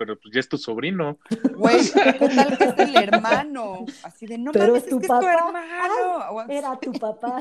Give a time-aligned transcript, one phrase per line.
[0.00, 1.18] pero pues ya es tu sobrino.
[1.56, 3.84] Güey, ¿qué tal que es el hermano?
[4.02, 5.20] Así de, no Pero mames, es tu que papá.
[5.20, 6.30] es tu hermano.
[6.30, 7.38] O- Era tu papá.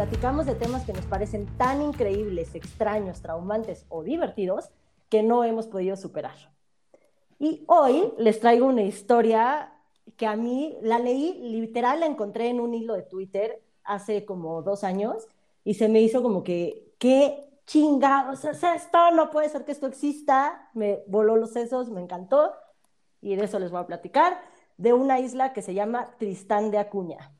[0.06, 4.70] platicamos de temas que nos parecen tan increíbles, extraños, traumantes o divertidos
[5.08, 6.36] que no hemos podido superar.
[7.40, 9.72] Y hoy les traigo una historia
[10.16, 14.62] que a mí la leí, literal la encontré en un hilo de Twitter hace como
[14.62, 15.26] dos años
[15.64, 19.88] y se me hizo como que, qué chingados es esto, no puede ser que esto
[19.88, 22.52] exista, me voló los sesos, me encantó
[23.20, 24.40] y de eso les voy a platicar,
[24.76, 27.32] de una isla que se llama Tristán de Acuña.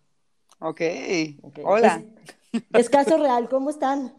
[0.59, 0.81] Ok.
[1.43, 1.59] Ok.
[1.65, 2.03] Hola.
[2.25, 2.36] Es,
[2.73, 4.15] es caso real, ¿cómo están?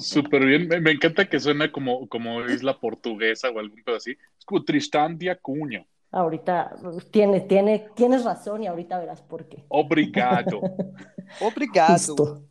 [0.00, 0.68] Súper bien.
[0.68, 4.12] Me, me encanta que suena como, como isla portuguesa o algún pedo así.
[4.38, 5.86] Es como Tristán de Acuña.
[6.10, 6.76] Ahorita
[7.10, 9.64] tiene, tiene, tienes razón y ahorita verás por qué.
[9.68, 10.60] Obrigado.
[11.40, 11.92] Obrigado.
[11.92, 12.42] Justo.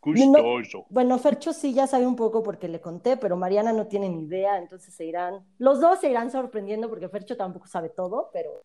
[0.00, 0.86] Gustoso.
[0.88, 4.22] Bueno, Fercho sí ya sabe un poco porque le conté, pero Mariana no tiene ni
[4.22, 8.62] idea, entonces se irán, los dos se irán sorprendiendo porque Fercho tampoco sabe todo, pero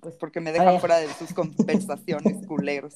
[0.00, 2.94] pues Porque me dejan fuera de sus conversaciones, culeros.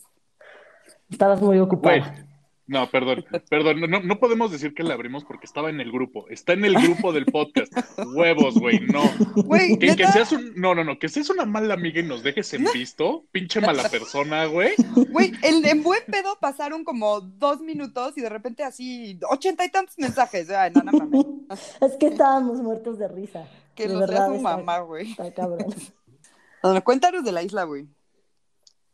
[1.11, 1.61] Estabas muy Güey.
[1.61, 2.25] ocupada.
[2.71, 6.29] No, perdón, perdón, no, no podemos decir que la abrimos porque estaba en el grupo,
[6.29, 7.73] está en el grupo del podcast.
[8.15, 9.01] Huevos, güey, no.
[9.37, 12.53] Güey, Que, seas un, no, no, no, que seas una mala amiga y nos dejes
[12.53, 14.73] en visto, pinche mala persona, güey.
[15.11, 19.71] güey, el- en buen pedo pasaron como dos minutos y de repente así ochenta y
[19.71, 20.51] tantos mensajes.
[20.51, 21.25] Ay, no, no mames.
[21.81, 23.49] Es que estábamos muertos de risa.
[23.75, 25.11] Que De los verdad está- mamá, güey.
[25.13, 25.75] está cabrón.
[26.63, 27.87] Bueno, cuéntanos de la isla, güey.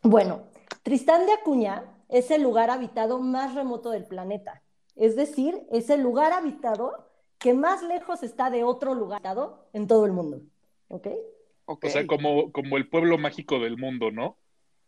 [0.03, 0.43] Bueno,
[0.83, 1.83] Tristán de Acuña
[2.15, 4.63] es el lugar habitado más remoto del planeta.
[4.95, 9.89] Es decir, es el lugar habitado que más lejos está de otro lugar habitado en
[9.89, 10.41] todo el mundo.
[10.89, 11.09] ¿Ok?
[11.65, 11.85] Ok.
[11.87, 14.39] O sea, como, como el pueblo mágico del mundo, ¿no?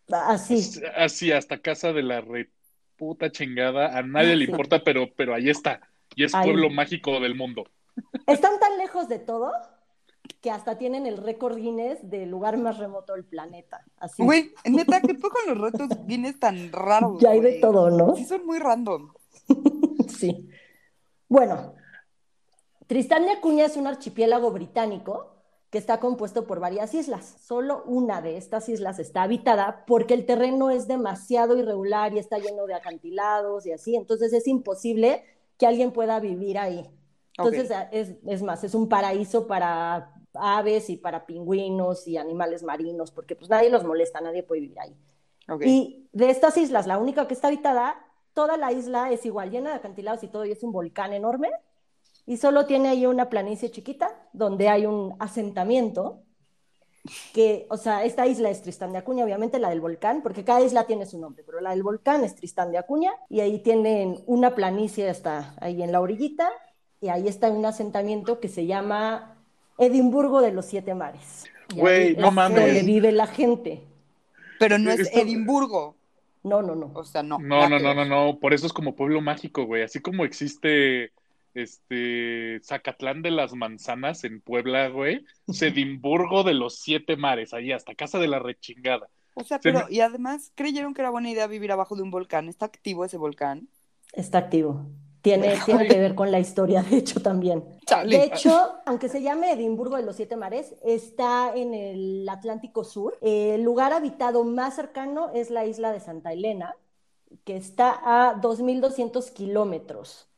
[0.08, 0.80] Así.
[0.94, 2.52] Así, hasta casa de la re
[2.96, 5.80] puta chingada, a nadie le importa, pero, pero ahí está.
[6.14, 6.44] Y es Ahí.
[6.44, 7.68] pueblo mágico del mundo.
[8.28, 9.52] Están tan lejos de todo
[10.40, 13.84] que hasta tienen el récord Guinness del lugar más remoto del planeta.
[13.98, 14.22] Así.
[14.22, 17.20] Güey, neta, ¿qué con los retos Guinness tan raros?
[17.20, 18.16] Ya hay de todo, ¿no?
[18.16, 19.12] Sí, son muy random.
[20.08, 20.48] Sí.
[21.28, 21.74] Bueno,
[22.86, 25.32] Tristán de Acuña es un archipiélago británico
[25.70, 27.36] que está compuesto por varias islas.
[27.40, 32.38] Solo una de estas islas está habitada porque el terreno es demasiado irregular y está
[32.38, 33.96] lleno de acantilados y así.
[33.96, 35.24] Entonces es imposible
[35.58, 36.88] que alguien pueda vivir ahí.
[37.36, 43.10] Entonces es, es más, es un paraíso para aves y para pingüinos y animales marinos
[43.10, 44.96] porque pues nadie los molesta, nadie puede vivir ahí.
[45.48, 45.62] Ok.
[45.64, 47.96] Y de estas islas, la única que está habitada,
[48.32, 51.50] toda la isla es igual, llena de acantilados y todo, y es un volcán enorme.
[52.26, 56.22] Y solo tiene ahí una planicie chiquita donde hay un asentamiento.
[57.32, 60.60] Que, o sea, esta isla es Tristán de Acuña, obviamente la del volcán, porque cada
[60.62, 64.24] isla tiene su nombre, pero la del volcán es Tristán de Acuña, y ahí tienen
[64.26, 66.50] una planicie hasta ahí en la orillita,
[67.00, 69.35] y ahí está un asentamiento que se llama
[69.78, 71.44] Edimburgo de los Siete Mares.
[71.74, 72.64] Güey, no es mames.
[72.64, 73.82] Donde vive la gente.
[74.58, 75.96] Pero no es Esto- Edimburgo.
[76.42, 76.92] No, no, no.
[76.94, 77.38] O sea, no.
[77.38, 78.38] No, no, no, no, no.
[78.38, 79.82] Por eso es como pueblo mágico, güey.
[79.82, 81.10] Así como existe
[81.54, 85.24] este Zacatlán de las Manzanas en Puebla, güey.
[85.48, 89.08] Sedimburgo de los Siete Mares, ahí hasta casa de la rechingada.
[89.34, 92.10] O sea, Se pero, y además, creyeron que era buena idea vivir abajo de un
[92.10, 92.48] volcán.
[92.48, 93.68] ¿Está activo ese volcán?
[94.12, 94.86] Está activo.
[95.26, 97.64] Tiene, tiene que ver con la historia, de hecho, también.
[97.84, 98.16] Chale.
[98.16, 103.18] De hecho, aunque se llame Edimburgo de los Siete Mares, está en el Atlántico Sur.
[103.20, 106.76] El lugar habitado más cercano es la isla de Santa Elena,
[107.44, 110.28] que está a 2.200 kilómetros.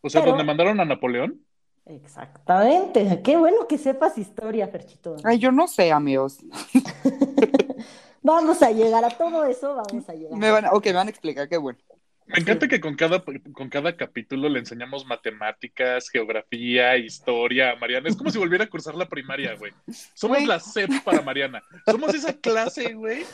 [0.00, 1.42] O sea, Pero- donde mandaron a Napoleón.
[1.84, 3.22] Exactamente.
[3.22, 5.16] Qué bueno que sepas historia, Ferchito.
[5.24, 6.38] Ay, yo no sé, amigos.
[8.22, 10.36] Vamos a llegar a todo eso, vamos a llegar.
[10.36, 10.70] Me van a...
[10.72, 11.78] Ok, me van a explicar, qué bueno.
[12.26, 18.08] Me encanta que con cada, con cada capítulo le enseñamos matemáticas, geografía, historia a Mariana.
[18.08, 19.72] Es como si volviera a cursar la primaria, güey.
[20.14, 20.46] Somos Güey.
[20.46, 21.62] la SEP para Mariana.
[21.86, 23.24] Somos esa clase, güey,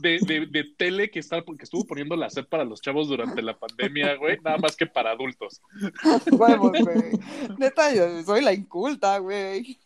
[0.00, 3.40] de, de, de tele que, está, que estuvo poniendo la SEP para los chavos durante
[3.40, 4.38] la pandemia, güey.
[4.42, 5.62] Nada más que para adultos.
[6.30, 7.12] Huevos, güey.
[7.58, 9.78] Neta, yo soy la inculta, güey.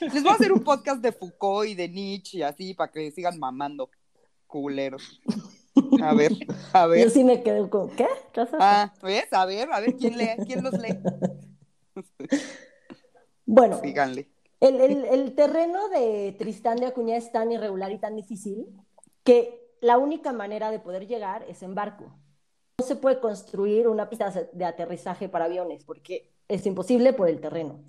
[0.00, 3.10] Les voy a hacer un podcast de Foucault y de Nietzsche y así para que
[3.12, 3.90] sigan mamando.
[4.46, 5.22] Culeros.
[6.00, 6.32] A ver,
[6.72, 7.10] a Yo ver.
[7.10, 8.06] sí me quedo con, ¿qué?
[8.32, 8.42] ¿Qué?
[8.58, 9.32] Ah, ¿ves?
[9.32, 10.40] A ver, a ver, ¿quién lee?
[10.44, 10.94] ¿Quién los lee?
[13.44, 14.28] Bueno, Síganle.
[14.60, 18.66] El, el- el terreno de Tristán de Acuña es tan irregular y tan difícil
[19.24, 22.04] que la única manera de poder llegar es en barco.
[22.78, 27.40] No se puede construir una pista de aterrizaje para aviones porque es imposible por el
[27.40, 27.84] terreno.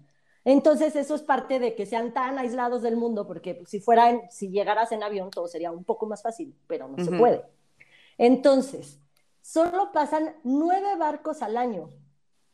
[0.46, 4.50] Entonces, eso es parte de que sean tan aislados del mundo, porque si fueran, si
[4.52, 7.44] llegaras en avión, todo sería un poco más fácil, pero no se puede.
[8.18, 9.00] Entonces,
[9.42, 11.92] solo pasan nueve barcos al año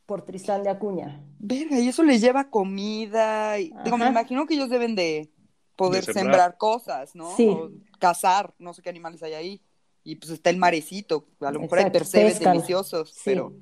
[0.06, 1.24] por Tristán de Acuña.
[1.40, 3.60] Verga, y eso les lleva comida.
[3.60, 5.32] Y, digo, me imagino que ellos deben de
[5.76, 6.58] poder sembrar.
[6.58, 7.36] cosas, ¿no?
[7.36, 7.48] Sí.
[7.50, 9.62] O cazar, no sé qué animales hay ahí.
[10.04, 13.54] Y pues está el marecito, a lo mejor hay percebes deliciosos, pero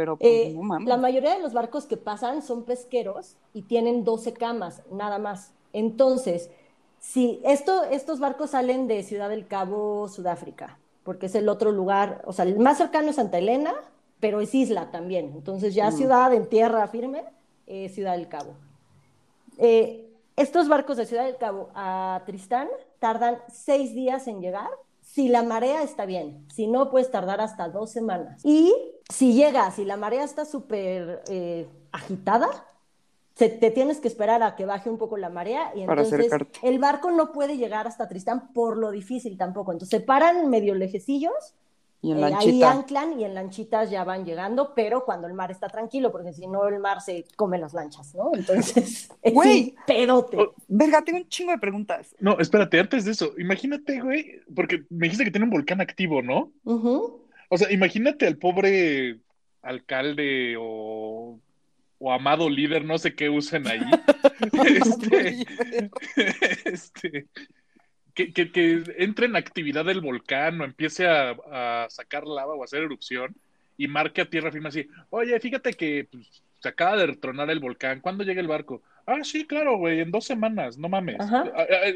[0.00, 0.56] pero pues, eh,
[0.86, 5.52] La mayoría de los barcos que pasan son pesqueros y tienen 12 camas, nada más.
[5.74, 6.50] Entonces,
[6.98, 10.79] si esto, estos barcos salen de Ciudad del Cabo, Sudáfrica,
[11.10, 13.74] porque es el otro lugar, o sea, el más cercano es Santa Elena,
[14.20, 15.32] pero es isla también.
[15.34, 17.24] Entonces, ya ciudad en tierra firme,
[17.66, 18.54] es Ciudad del Cabo.
[19.58, 22.68] Eh, estos barcos de Ciudad del Cabo a Tristán
[23.00, 24.70] tardan seis días en llegar
[25.00, 26.46] si la marea está bien.
[26.54, 28.40] Si no, puedes tardar hasta dos semanas.
[28.44, 28.72] Y
[29.08, 32.68] si llegas y la marea está súper eh, agitada,
[33.48, 36.30] te tienes que esperar a que baje un poco la marea y entonces
[36.62, 39.72] el barco no puede llegar hasta Tristán por lo difícil tampoco.
[39.72, 41.54] Entonces se paran medio lejecillos
[42.02, 45.50] y en eh, ahí anclan y en lanchitas ya van llegando, pero cuando el mar
[45.50, 48.30] está tranquilo, porque si no el mar se come las lanchas, ¿no?
[48.34, 50.38] Entonces, güey, pedote.
[50.38, 52.16] Oh, verga, tengo un chingo de preguntas.
[52.18, 56.22] No, espérate, antes de eso, imagínate, güey, porque me dijiste que tiene un volcán activo,
[56.22, 56.52] ¿no?
[56.64, 59.18] O sea, imagínate al pobre
[59.62, 61.38] alcalde o,
[62.00, 63.80] o amado líder, no sé qué usen ahí.
[64.64, 65.46] este,
[66.64, 67.28] este
[68.14, 72.82] que, que, entre en actividad del volcán o empiece a, sacar lava o a hacer
[72.82, 73.36] erupción
[73.76, 77.60] y marque a tierra firme así, oye, fíjate que pues, se acaba de retronar el
[77.60, 78.82] volcán, ¿cuándo llega el barco?
[79.10, 81.16] Ah, sí, claro, güey, en dos semanas, no mames.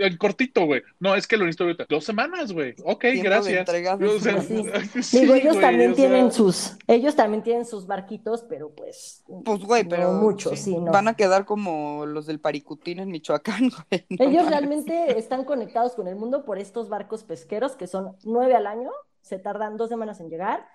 [0.01, 0.83] En cortito, güey.
[0.99, 1.87] No, es que lo necesito ahorita.
[1.89, 2.75] Dos semanas, güey.
[2.85, 3.65] Ok, gracias.
[5.13, 9.23] Digo, ellos también tienen sus, ellos también tienen sus barquitos, pero pues.
[9.45, 10.15] Pues, güey, pero.
[10.15, 10.91] muchos, sí, no.
[10.91, 14.07] Van a quedar como los del Paricutín en Michoacán, güey.
[14.09, 18.67] ellos realmente están conectados con el mundo por estos barcos pesqueros que son nueve al
[18.67, 18.91] año,
[19.21, 20.67] se tardan dos semanas en llegar.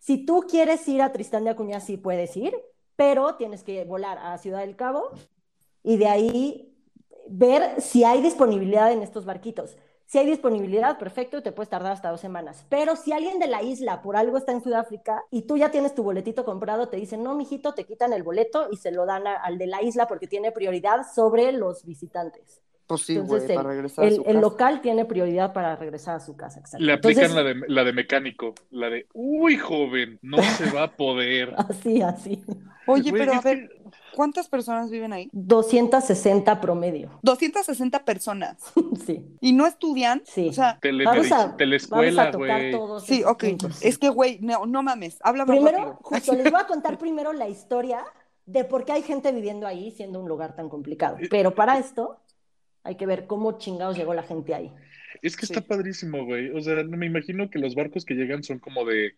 [0.00, 2.52] Si tú quieres ir a Tristán de Acuña, sí puedes ir,
[2.96, 5.12] pero tienes que volar a Ciudad del Cabo
[5.84, 6.74] y de ahí
[7.28, 9.76] ver si hay disponibilidad en estos barquitos.
[10.06, 12.66] Si hay disponibilidad, perfecto, te puedes tardar hasta dos semanas.
[12.68, 15.94] Pero si alguien de la isla por algo está en Sudáfrica y tú ya tienes
[15.94, 19.26] tu boletito comprado, te dicen, no, mijito, te quitan el boleto y se lo dan
[19.26, 22.60] al de la isla porque tiene prioridad sobre los visitantes.
[22.86, 26.20] Pues sí, güey, para regresar el, a su el local tiene prioridad para regresar a
[26.20, 26.60] su casa.
[26.78, 30.92] Le aplican la, de, la de mecánico, la de, uy, joven, no se va a
[30.92, 31.54] poder.
[31.56, 32.44] así, así.
[32.86, 33.70] Oye, pero a ver,
[34.14, 35.28] ¿cuántas personas viven ahí?
[35.32, 37.18] 260 promedio.
[37.22, 38.58] 260 personas.
[39.06, 39.24] sí.
[39.40, 40.22] ¿Y no estudian?
[40.24, 40.48] Sí.
[40.48, 42.70] O sea, vamos a, telescuela, güey.
[42.72, 43.44] todos Sí, ok.
[43.80, 47.48] Es que, güey, no, no mames, habla Primero, justo, les voy a contar primero la
[47.48, 48.04] historia
[48.46, 51.18] de por qué hay gente viviendo ahí siendo un lugar tan complicado.
[51.30, 52.18] Pero para esto
[52.82, 54.72] hay que ver cómo chingados llegó la gente ahí.
[55.22, 56.50] Es que está padrísimo, güey.
[56.50, 59.14] O sea, me imagino que los barcos que llegan son como de,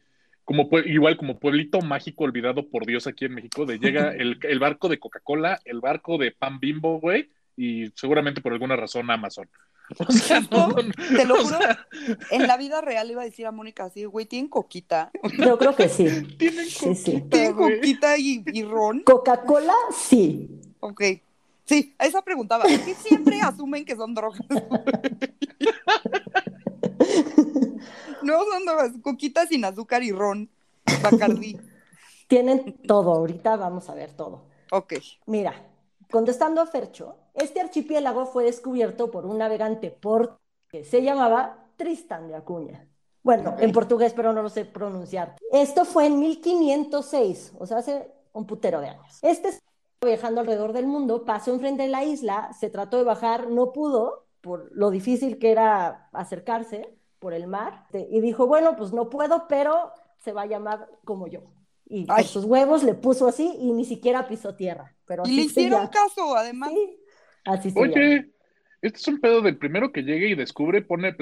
[0.46, 4.58] como igual como pueblito mágico olvidado por Dios aquí en México, de llega el, el
[4.58, 9.48] barco de Coca-Cola, el barco de Pan Bimbo, güey, y seguramente por alguna razón Amazon.
[9.98, 11.58] O sea, no, te lo juro,
[12.30, 15.10] en la vida real iba a decir a Mónica así, güey, ¿tienen coquita?
[15.36, 16.06] Yo creo que sí.
[16.38, 19.00] ¿Tienen coquita, ¿Tienen coquita y, y ron?
[19.00, 20.48] Coca-Cola, sí.
[20.78, 21.02] Ok.
[21.64, 22.62] Sí, esa preguntaba.
[22.62, 24.40] ¿Por siempre asumen que son drogas?
[28.22, 30.50] No son drogas, coquitas sin azúcar y ron,
[31.02, 31.58] bacardí.
[32.28, 34.46] Tienen todo, ahorita vamos a ver todo.
[34.72, 34.94] Ok.
[35.26, 35.54] Mira,
[36.10, 42.28] contestando a Fercho, este archipiélago fue descubierto por un navegante portugués que se llamaba Tristán
[42.28, 42.88] de Acuña.
[43.22, 45.36] Bueno, en portugués, pero no lo sé pronunciar.
[45.52, 49.18] Esto fue en 1506, o sea, hace un putero de años.
[49.22, 49.50] Este
[50.04, 54.26] viajando alrededor del mundo, pasó enfrente de la isla, se trató de bajar, no pudo
[54.40, 59.46] por lo difícil que era acercarse por el mar y dijo, bueno, pues no puedo,
[59.48, 61.42] pero se va a llamar como yo.
[61.88, 64.94] Y con sus huevos le puso así y ni siquiera pisó tierra.
[65.06, 66.72] Pero y le hicieron caso, además.
[67.44, 68.32] así se Oye,
[68.82, 71.14] este es un pedo del primero que llegue y descubre, pone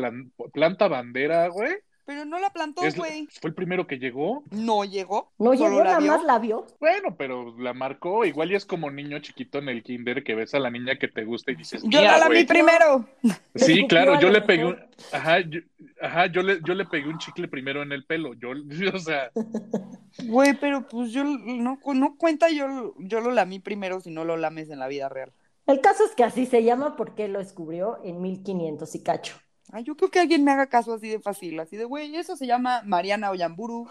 [0.53, 1.75] planta bandera, güey.
[2.07, 3.27] Pero no la plantó, güey.
[3.41, 4.45] Fue el primero que llegó.
[4.51, 5.33] No llegó.
[5.39, 6.67] No llegó, nada más la vio.
[6.79, 8.25] Bueno, pero la marcó.
[8.27, 11.09] Igual y es como niño chiquito en el kinder que ves a la niña que
[11.09, 11.83] te gusta y dices.
[11.85, 13.09] Yo la vi primero.
[13.55, 14.79] Sí, claro, yo le pegué un.
[15.13, 15.61] Ajá, yo,
[16.01, 18.35] ajá, yo le, yo le pegué un chicle primero en el pelo.
[18.35, 18.51] Yo,
[18.95, 19.31] o sea.
[20.25, 24.37] Güey, pero pues yo no, no cuenta yo, yo lo lamí primero si no lo
[24.37, 25.33] lames en la vida real.
[25.67, 29.37] El caso es que así se llama porque lo descubrió en 1500 y cacho.
[29.81, 32.47] Yo creo que alguien me haga caso así de fácil, así de, güey, eso se
[32.47, 33.89] llama Mariana Oyamburu.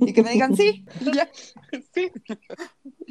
[0.00, 1.28] Y que me digan, sí, ya.
[1.92, 2.10] Sí.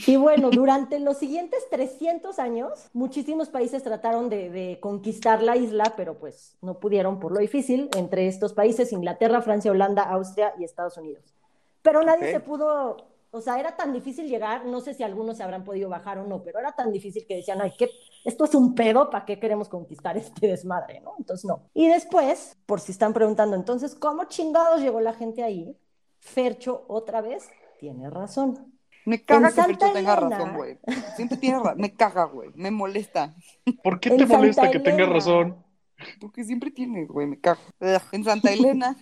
[0.08, 6.18] Y bueno, durante los siguientes 300 años, muchísimos países trataron de, conquistar la isla, pero
[6.18, 7.90] pues no pudieron por lo difícil.
[7.96, 11.24] Entre estos países, Inglaterra, Francia, Holanda, Austria y Estados Unidos.
[11.82, 15.44] Pero nadie se pudo o sea, era tan difícil llegar, no sé si algunos se
[15.44, 17.90] habrán podido bajar o no, pero era tan difícil que decían, ay, ¿qué?
[18.24, 21.16] esto es un pedo, ¿para qué queremos conquistar este desmadre, no?
[21.18, 21.64] Entonces, no.
[21.74, 25.76] Y después, por si están preguntando, entonces, ¿cómo chingados llegó la gente ahí?
[26.20, 27.50] Fercho, otra vez,
[27.80, 28.72] tiene razón.
[29.04, 30.78] Me caga que Fercho tenga razón, güey.
[31.16, 31.78] Siempre tiene razón.
[31.78, 32.52] Me caga, güey.
[32.54, 33.36] Me molesta.
[33.84, 35.58] ¿Por qué te molesta que tenga razón?
[36.22, 37.26] Porque siempre tiene, güey.
[37.26, 37.60] Me caga.
[38.12, 38.96] En Santa Elena.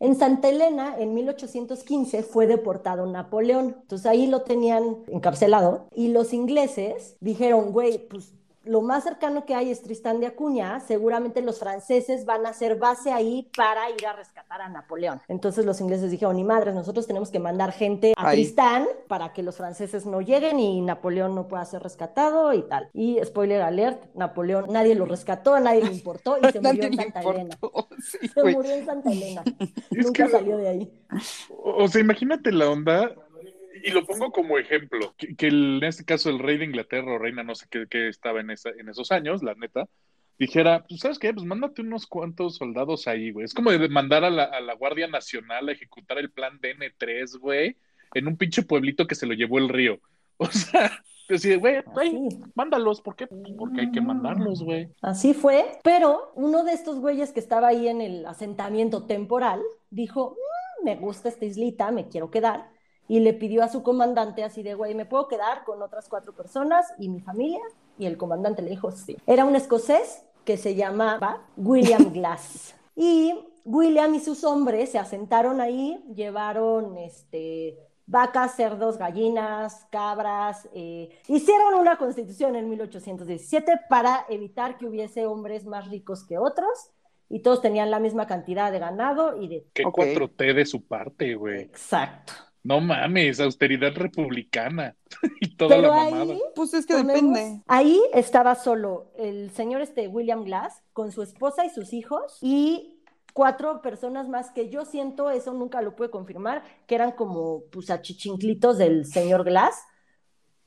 [0.00, 3.76] En Santa Elena, en 1815, fue deportado Napoleón.
[3.82, 8.32] Entonces ahí lo tenían encarcelado y los ingleses dijeron, güey, pues
[8.64, 12.76] lo más cercano que hay es Tristán de Acuña, seguramente los franceses van a hacer
[12.76, 15.20] base ahí para ir a rescatar a Napoleón.
[15.28, 19.42] Entonces los ingleses dijeron, ni madres, nosotros tenemos que mandar gente a Tristán para que
[19.42, 22.88] los franceses no lleguen y Napoleón no pueda ser rescatado y tal.
[22.92, 27.20] Y spoiler alert, Napoleón, nadie lo rescató, nadie le importó y se murió en Santa
[27.20, 27.56] Elena.
[28.34, 29.44] se murió en Santa Elena.
[29.90, 30.92] Nunca salió de ahí.
[31.62, 33.14] O sea, imagínate la onda
[33.84, 37.42] y lo pongo como ejemplo, que, en este caso el rey de Inglaterra o reina,
[37.42, 39.86] no sé qué, estaba en, esa, en esos años, la neta,
[40.38, 43.44] dijera, pues sabes qué, pues mándate unos cuantos soldados ahí, güey.
[43.44, 47.38] Es como de mandar a la, a la Guardia Nacional a ejecutar el plan DN3,
[47.38, 47.76] güey,
[48.14, 50.00] en un pinche pueblito que se lo llevó el río.
[50.36, 50.90] O sea,
[51.28, 53.28] decide, güey, güey, mándalos, ¿por qué?
[53.56, 54.88] Porque hay que mandarlos, güey.
[55.00, 60.32] Así fue, pero uno de estos güeyes que estaba ahí en el asentamiento temporal dijo,
[60.32, 62.73] mm, me gusta esta islita, me quiero quedar
[63.08, 66.32] y le pidió a su comandante así de, güey, ¿me puedo quedar con otras cuatro
[66.32, 67.60] personas y mi familia?
[67.98, 69.16] Y el comandante le dijo, sí.
[69.26, 72.74] Era un escocés que se llamaba William Glass.
[72.96, 73.34] y
[73.64, 81.74] William y sus hombres se asentaron ahí, llevaron este, vacas, cerdos, gallinas, cabras, eh, hicieron
[81.74, 86.90] una constitución en 1817 para evitar que hubiese hombres más ricos que otros
[87.30, 89.66] y todos tenían la misma cantidad de ganado y de...
[89.72, 91.62] ¿Qué 4T de su parte, güey?
[91.62, 92.34] Exacto.
[92.64, 94.96] No mames, austeridad republicana
[95.40, 96.34] y toda la mamada.
[96.54, 97.60] pues es que depende.
[97.66, 102.94] Ahí estaba solo el señor este William Glass con su esposa y sus hijos y
[103.34, 107.90] cuatro personas más que yo siento, eso nunca lo pude confirmar, que eran como pues
[107.90, 109.82] achichinclitos del señor Glass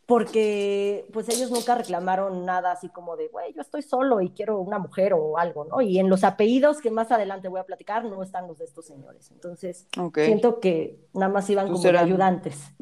[0.07, 4.57] porque pues ellos nunca reclamaron nada así como de, güey, yo estoy solo y quiero
[4.61, 5.81] una mujer o algo, ¿no?
[5.81, 8.85] Y en los apellidos que más adelante voy a platicar no están los de estos
[8.85, 9.29] señores.
[9.31, 9.85] Entonces,
[10.15, 12.73] siento que nada más iban como ayudantes.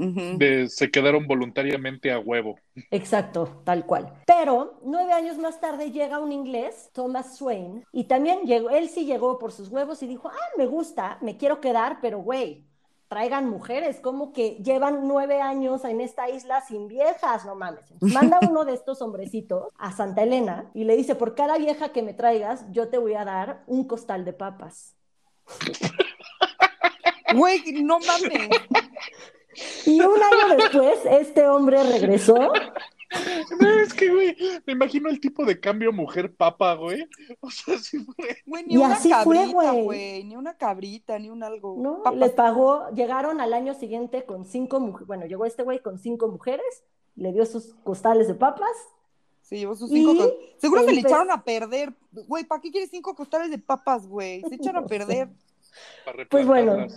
[0.68, 2.58] se quedaron voluntariamente a huevo.
[2.92, 4.14] Exacto, tal cual.
[4.28, 9.06] Pero nueve años más tarde llega un inglés, Thomas Swain, y también llegó, él sí
[9.06, 12.68] llegó por sus huevos y dijo, ah, me gusta, me quiero quedar, pero güey,
[13.16, 17.86] traigan mujeres, como que llevan nueve años en esta isla sin viejas, no mames.
[18.02, 22.04] Manda uno de estos hombrecitos a Santa Elena y le dice, por cada vieja que
[22.04, 24.98] me traigas, yo te voy a dar un costal de papas.
[27.34, 28.50] Güey, no mames.
[29.86, 32.52] Y un año después, este hombre regresó
[33.62, 37.08] no, es que, güey, me imagino el tipo de cambio mujer-papa, güey.
[37.40, 38.38] O sea, sí fue.
[38.46, 40.24] Güey, ni una cabrita, güey.
[40.24, 41.76] Ni una cabrita, ni un algo.
[41.78, 45.08] No, le pagó, llegaron al año siguiente con cinco mujeres.
[45.08, 46.84] Bueno, llegó este güey con cinco mujeres,
[47.16, 48.72] le dio sus costales de papas.
[49.42, 50.34] Sí, llevó sus cinco.
[50.58, 51.94] Seguro se le echaron a perder.
[52.12, 54.42] Güey, ¿para qué quieres cinco costales de papas, güey?
[54.50, 55.30] Se echaron a perder.
[56.30, 56.88] pues bueno,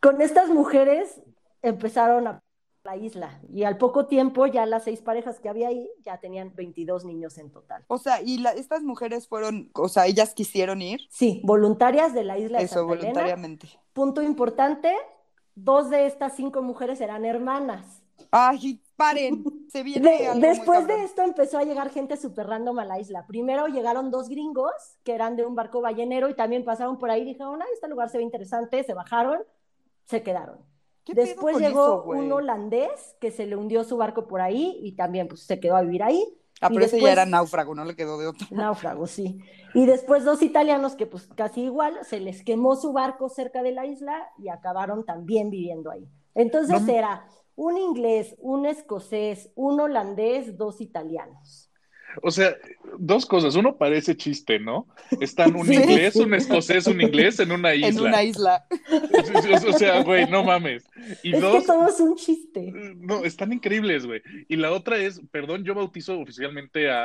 [0.00, 1.20] con estas mujeres
[1.62, 2.42] empezaron a
[2.86, 3.38] la isla.
[3.52, 7.36] Y al poco tiempo, ya las seis parejas que había ahí ya tenían 22 niños
[7.36, 7.84] en total.
[7.88, 11.00] O sea, ¿y estas mujeres fueron, o sea, ellas quisieron ir?
[11.10, 13.68] Sí, voluntarias de la isla Eso, voluntariamente.
[13.92, 14.94] Punto importante,
[15.54, 18.02] dos de estas cinco mujeres eran hermanas.
[18.30, 20.30] Ay, paren, se viene.
[20.36, 23.26] después de esto empezó a llegar gente súper random a la isla.
[23.26, 24.72] Primero llegaron dos gringos
[25.04, 27.88] que eran de un barco ballenero y también pasaron por ahí y dijeron, ah, este
[27.88, 29.40] lugar se ve interesante, se bajaron,
[30.04, 30.75] se quedaron.
[31.06, 35.42] Después llegó un holandés que se le hundió su barco por ahí y también pues,
[35.42, 36.24] se quedó a vivir ahí.
[36.60, 38.46] Ah, pero ese ya era náufrago, no le quedó de otro.
[38.50, 39.38] Náufrago, sí.
[39.74, 43.72] Y después dos italianos que pues casi igual, se les quemó su barco cerca de
[43.72, 46.08] la isla y acabaron también viviendo ahí.
[46.34, 51.70] Entonces era un inglés, un escocés, un holandés, dos italianos.
[52.22, 52.54] O sea,
[52.98, 53.54] dos cosas.
[53.56, 54.86] Uno parece chiste, ¿no?
[55.20, 57.88] Están un inglés, un escocés, un inglés en una isla.
[57.88, 58.66] En una isla.
[59.66, 60.84] O sea, güey, no mames.
[61.22, 62.72] Y es que todo es un chiste.
[62.96, 64.22] No, están increíbles, güey.
[64.48, 67.04] Y la otra es, perdón, yo bautizo oficialmente a,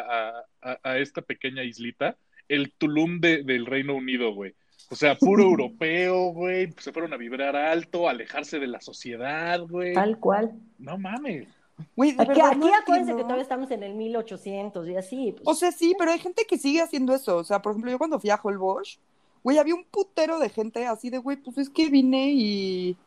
[0.61, 2.17] a, a esta pequeña islita
[2.51, 4.53] el Tulum del Reino Unido, güey.
[4.89, 6.73] O sea, puro europeo, güey.
[6.77, 9.93] Se fueron a vibrar alto, alejarse de la sociedad, güey.
[9.93, 10.51] Tal cual.
[10.77, 11.47] No mames.
[11.95, 15.31] Güey, aquí, aquí acuérdense que todavía estamos en el 1800 y así.
[15.33, 15.43] Pues.
[15.45, 17.37] O sea, sí, pero hay gente que sigue haciendo eso.
[17.37, 18.99] O sea, por ejemplo, yo cuando fui a Holbox,
[19.43, 22.97] güey, había un putero de gente así de, güey, pues es que vine y,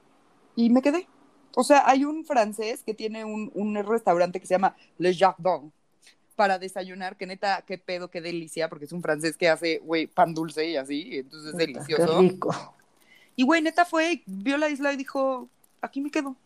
[0.57, 1.07] y me quedé.
[1.57, 5.73] O sea, hay un francés que tiene un, un restaurante que se llama Le Jardin
[6.35, 10.07] para desayunar, que neta, qué pedo, qué delicia, porque es un francés que hace, güey,
[10.07, 12.21] pan dulce y así, entonces es delicioso.
[12.21, 12.75] Qué rico.
[13.37, 15.49] Y, güey, neta fue, vio la isla y dijo,
[15.81, 16.37] aquí me quedo.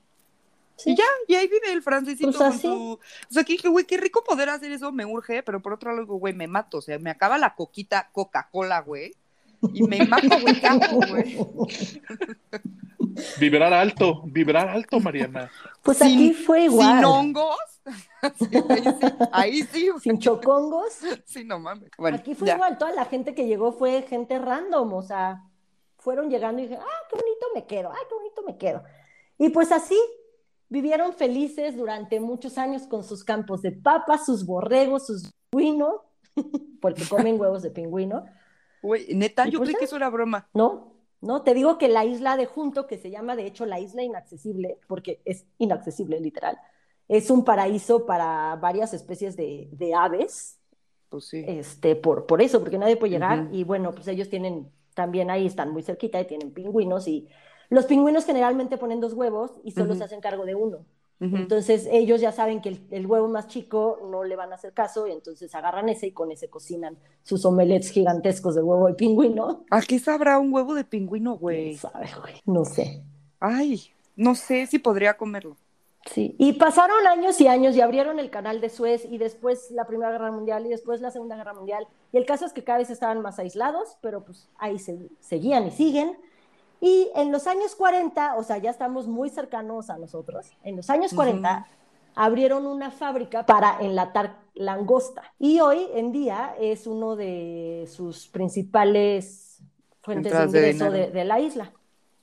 [0.85, 2.93] Y ya, y ahí vive el francesito pues con su...
[2.93, 5.93] O sea, que dije, güey, qué rico poder hacer eso, me urge, pero por otro
[5.93, 9.13] lado, güey, me mato, o sea, me acaba la coquita Coca-Cola, güey,
[9.73, 12.03] y me mato, güey, güey.
[13.41, 15.51] Vibrar alto, vibrar alto, Mariana.
[15.83, 16.99] Pues aquí fue igual.
[16.99, 17.57] Sin hongos.
[19.33, 21.01] ahí, sí, Sin chocongos.
[21.25, 21.91] Sí, no mames.
[22.13, 25.43] aquí fue igual, toda la gente que llegó fue gente random, o sea,
[25.99, 28.85] fueron llegando y dije, ah, qué bonito me quedo, ah, qué bonito me quedo.
[29.39, 29.99] Y pues así,
[30.69, 35.95] vivieron felices durante muchos años con sus campos de papas, sus borregos, sus pingüinos,
[36.81, 38.25] porque comen huevos de pingüino.
[38.83, 40.49] Güey, neta, yo pues creí que eso era broma.
[40.55, 43.81] No, no, te digo que la isla de Junto, que se llama de hecho la
[43.81, 46.59] isla inaccesible, porque es inaccesible literal,
[47.09, 50.61] es un paraíso para varias especies de, aves.
[51.09, 51.43] Pues sí.
[51.47, 53.49] Este, por, por eso, porque nadie puede llegar.
[53.51, 57.09] Y bueno, pues ellos tienen, también ahí están muy cerquita y tienen pingüinos.
[57.09, 57.27] Y
[57.71, 60.85] los pingüinos generalmente ponen dos huevos y solo se hacen cargo de uno.
[61.21, 65.09] Entonces ellos ya saben que el, huevo más chico no le van a hacer caso
[65.09, 69.65] y entonces agarran ese y con ese cocinan sus omelets gigantescos de huevo de pingüino.
[69.71, 71.73] ¿A qué sabrá un huevo de pingüino, güey?
[71.73, 72.35] No sabe, güey.
[72.47, 73.03] No sé.
[73.41, 75.57] Ay, no sé si podría comerlo.
[76.07, 79.87] Sí, y pasaron años y años y abrieron el canal de Suez y después la
[79.87, 81.87] Primera Guerra Mundial y después la Segunda Guerra Mundial.
[82.13, 85.67] Y el caso es que cada vez estaban más aislados, pero pues ahí se, seguían
[85.67, 86.17] y siguen.
[86.81, 90.91] Y en los años 40, o sea, ya estamos muy cercanos a nosotros, en los
[90.91, 91.67] años 40
[92.15, 95.23] abrieron una fábrica para enlatar langosta.
[95.39, 99.63] Y hoy en día es uno de sus principales
[100.03, 101.73] fuentes de ingreso de, la isla.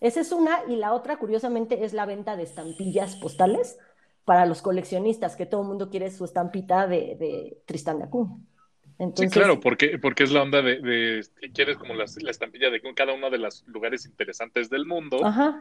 [0.01, 3.77] Esa es una, y la otra, curiosamente, es la venta de estampillas postales
[4.25, 8.36] para los coleccionistas, que todo el mundo quiere su estampita de, de Tristán de Acuña.
[9.15, 13.13] Sí, claro, porque, porque es la onda de, que quieres como la estampilla de cada
[13.13, 15.17] uno de los lugares interesantes del mundo.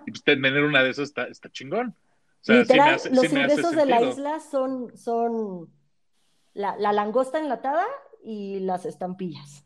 [0.06, 1.88] Y pues tener una de esas está, está chingón.
[1.88, 5.68] O sea, Literal, los ingresos de la isla son, son
[6.52, 7.84] la, la, langosta enlatada
[8.22, 9.64] y las estampillas.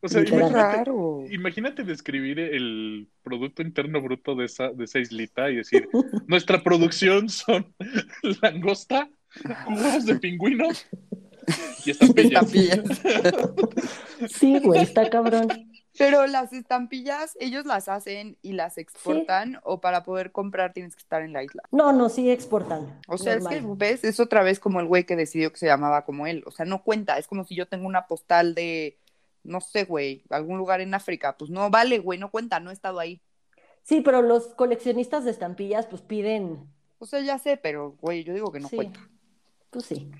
[0.00, 5.56] O sea, imagínate, imagínate, describir el Producto Interno Bruto de esa, de esa islita y
[5.56, 5.88] decir,
[6.26, 7.74] nuestra producción son
[8.42, 9.08] langosta,
[9.66, 10.68] huevos de pingüino
[11.84, 12.80] y estampillas.
[14.28, 15.48] sí, güey, está cabrón.
[15.98, 21.00] Pero las estampillas, ellos las hacen y las exportan, o para poder comprar tienes que
[21.00, 21.62] estar en la isla.
[21.70, 23.00] No, no, sí exportan.
[23.08, 24.04] O sea, es que, ¿ves?
[24.04, 26.44] Es otra vez como el güey que decidió que se llamaba como él.
[26.46, 27.18] O sea, no cuenta.
[27.18, 28.98] Es como si yo tengo una postal de,
[29.42, 31.36] no sé, güey, algún lugar en África.
[31.38, 33.22] Pues no vale, güey, no cuenta, no he estado ahí.
[33.82, 36.68] Sí, pero los coleccionistas de estampillas, pues piden.
[36.98, 39.00] O sea, ya sé, pero, güey, yo digo que no cuenta.
[39.70, 40.10] Pues sí.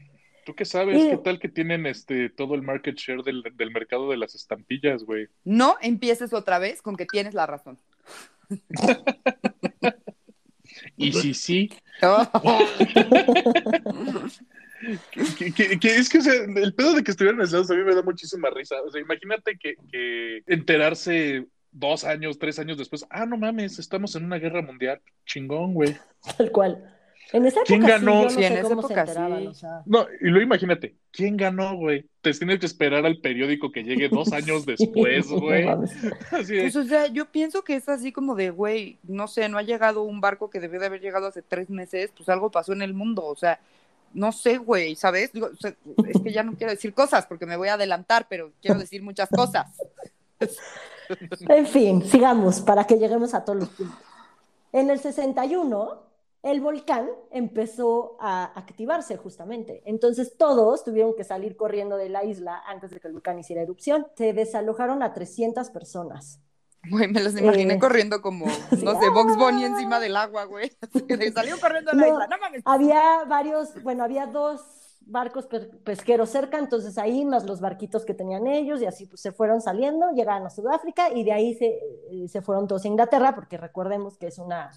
[0.46, 1.02] ¿Tú qué sabes?
[1.10, 5.26] ¿Qué tal que tienen este todo el market share del, mercado de las estampillas, güey?
[5.42, 7.80] No empieces otra vez con que tienes la razón.
[10.96, 11.68] y si sí.
[15.36, 17.96] que, es que, o sea, el pedo de que estuvieran en Estados a mí me
[17.96, 18.80] da muchísima risa.
[18.82, 24.14] O sea, imagínate que, que enterarse dos años, tres años después, ah, no mames, estamos
[24.14, 25.00] en una guerra mundial.
[25.24, 25.96] Chingón, güey.
[26.38, 26.95] Tal cual.
[27.32, 28.30] En esa ¿Quién época ganó?
[28.30, 29.66] Sí, en esa época sí.
[29.84, 32.06] No, y luego imagínate, ¿quién ganó, güey?
[32.20, 35.66] Te tienes que esperar al periódico que llegue dos años después, güey.
[36.30, 39.62] pues, o sea, yo pienso que es así como de, güey, no sé, no ha
[39.62, 42.82] llegado un barco que debió de haber llegado hace tres meses, pues algo pasó en
[42.82, 43.58] el mundo, o sea,
[44.14, 45.32] no sé, güey, ¿sabes?
[45.32, 48.78] Digo, es que ya no quiero decir cosas porque me voy a adelantar, pero quiero
[48.78, 49.66] decir muchas cosas.
[51.48, 53.98] en fin, sigamos para que lleguemos a todos los puntos.
[54.72, 56.05] En el 61
[56.46, 59.82] el volcán empezó a activarse justamente.
[59.84, 63.62] Entonces todos tuvieron que salir corriendo de la isla antes de que el volcán hiciera
[63.62, 64.06] erupción.
[64.16, 66.40] Se desalojaron a 300 personas.
[66.88, 68.46] Güey, me los imaginé eh, corriendo como,
[68.84, 70.70] no sé, Box Bunny encima del agua, güey.
[71.34, 72.62] Salió corriendo de la isla, no mames.
[72.64, 75.48] Había varios, bueno, había dos barcos
[75.84, 79.60] pesqueros cerca, entonces ahí más los barquitos que tenían ellos y así pues se fueron
[79.60, 81.78] saliendo, llegaron a Sudáfrica y de ahí se,
[82.10, 84.70] eh, se fueron todos a Inglaterra porque recordemos que es una,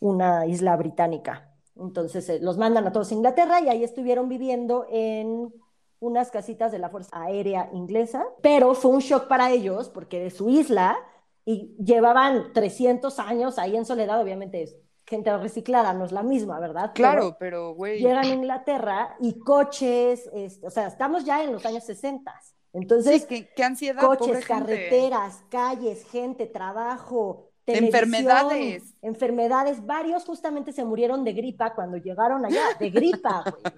[0.00, 1.54] una isla británica.
[1.76, 5.52] Entonces eh, los mandan a todos a Inglaterra y ahí estuvieron viviendo en
[6.00, 10.30] unas casitas de la Fuerza Aérea Inglesa, pero fue un shock para ellos porque de
[10.30, 10.96] su isla
[11.44, 14.68] y llevaban 300 años ahí en soledad, obviamente
[15.08, 16.92] gente reciclada, no es la misma, ¿verdad?
[16.94, 17.98] Claro, pero güey.
[18.00, 22.32] Llegan a Inglaterra y coches, este, o sea, estamos ya en los años 60.
[22.74, 24.00] Entonces, sí, qué, ansiedad.
[24.00, 28.94] Coches, carreteras, calles, gente, trabajo, enfermedades.
[29.00, 33.74] Enfermedades, varios justamente se murieron de gripa cuando llegaron allá, de gripa, güey.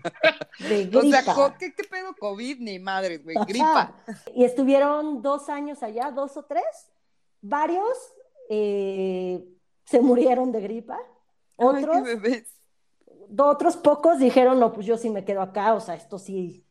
[0.69, 0.99] De gripa.
[0.99, 3.35] O sea, ¿qué, pedo COVID ni madre, güey?
[3.47, 3.95] Gripa.
[4.35, 6.65] Y estuvieron dos años allá, dos o tres.
[7.41, 7.97] Varios
[8.51, 9.43] eh,
[9.85, 10.99] se murieron de gripa.
[11.61, 12.09] Otros,
[13.39, 16.65] otros pocos dijeron, no, pues yo sí me quedo acá, o sea, esto sí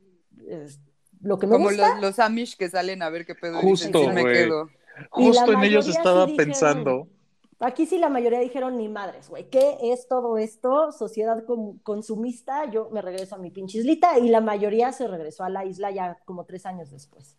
[0.48, 0.80] es
[1.22, 1.96] lo que me Como gusta.
[1.96, 3.60] Los, los Amish que salen a ver qué pedo.
[3.60, 4.70] Justo, me quedo.
[5.10, 7.08] Justo en ellos estaba pensando.
[7.62, 9.50] Aquí sí la mayoría dijeron ni madres, güey.
[9.50, 10.94] ¿Qué es todo esto?
[10.94, 11.44] Sociedad
[11.84, 12.72] consumista.
[12.72, 15.92] Yo me regreso a mi pinche islita y la mayoría se regresó a la isla
[15.92, 17.38] ya como tres años después.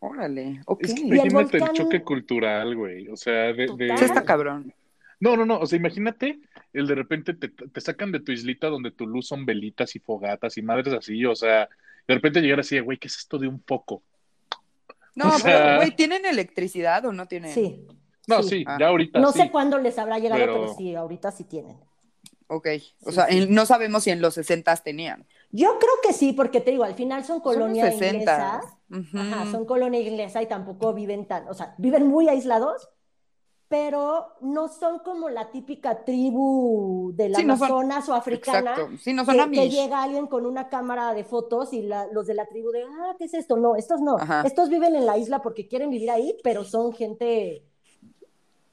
[0.00, 0.82] Órale, ok.
[0.82, 3.08] Es que imagínate el, choque cultural, güey.
[3.08, 3.68] O sea, de.
[3.76, 3.94] de...
[3.94, 4.74] está cabrón.
[5.20, 5.60] No, no, no.
[5.60, 6.40] O sea, imagínate
[6.76, 9.98] el de repente te, te, sacan de tu islita donde tu luz son velitas y
[9.98, 11.24] fogatas y madres así.
[11.24, 11.68] O sea,
[12.06, 14.02] de repente llegar así, güey, ¿qué es esto de un poco?
[15.14, 17.52] No, pero, güey, ¿tienen electricidad o no tienen?
[17.52, 17.86] Sí.
[18.26, 18.76] No, sí, ah.
[18.78, 19.18] ya ahorita.
[19.18, 20.74] No sé cuándo les habrá llegado, pero...
[20.76, 21.78] sí, ahorita sí tienen.
[22.48, 22.68] Ok,
[23.02, 25.26] o sea, no sabemos si en los 60 tenían.
[25.50, 28.60] Yo creo que sí, porque te digo, al final son colonia inglesa.
[28.90, 32.88] Ajá, son colonia inglesa y tampoco viven tan, o sea, viven muy aislados,
[33.68, 39.50] pero no son como la típica tribu del la Amazonas o africana sí, no son
[39.50, 42.84] que, que, llega alguien con una cámara de fotos y los de la tribu de,
[42.84, 43.56] ah, ¿qué es esto?
[43.56, 44.16] No, estos no.
[44.44, 47.64] Estos viven en la isla porque quieren vivir ahí, pero son gente,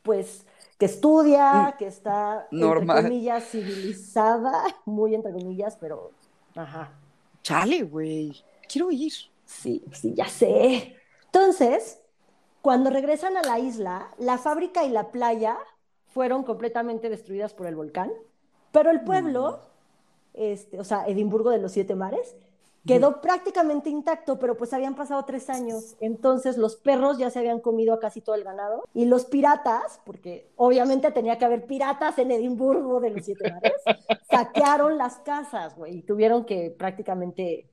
[0.04, 0.46] pues,
[0.78, 2.98] que estudia, mm, que está, Normal.
[2.98, 6.12] entre comillas, civilizada, muy entre comillas, pero,
[6.56, 6.92] ajá.
[7.42, 9.14] Chale, güey, quiero ir.
[9.46, 10.96] Sí, sí, ya sé.
[11.26, 12.00] Entonces,
[12.64, 15.58] cuando regresan a la isla, la fábrica y la playa
[16.08, 18.10] fueron completamente destruidas por el volcán,
[18.72, 19.60] pero el pueblo,
[20.34, 22.38] este, o sea, Edimburgo de los Siete Mares,
[22.88, 27.60] quedó prácticamente intacto, pero pues habían pasado tres años, entonces los perros ya se habían
[27.60, 32.18] comido a casi todo el ganado, y los piratas, porque obviamente tenía que haber piratas
[32.18, 33.74] en Edimburgo de los Siete Mares,
[34.32, 37.73] saquearon las casas, güey, y tuvieron que prácticamente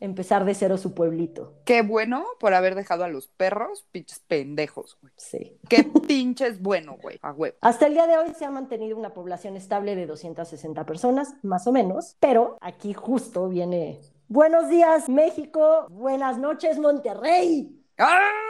[0.00, 1.54] empezar de cero su pueblito.
[1.64, 5.12] Qué bueno por haber dejado a los perros, pinches pendejos, güey.
[5.16, 5.58] Sí.
[5.68, 7.56] Qué pinches bueno, güey, a huevo.
[7.60, 11.66] Hasta el día de hoy se ha mantenido una población estable de 260 personas, más
[11.66, 14.00] o menos, pero aquí justo viene...
[14.28, 15.88] Buenos días, México.
[15.90, 17.84] Buenas noches, Monterrey.
[17.98, 18.49] ¡Ah!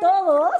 [0.00, 0.50] Todos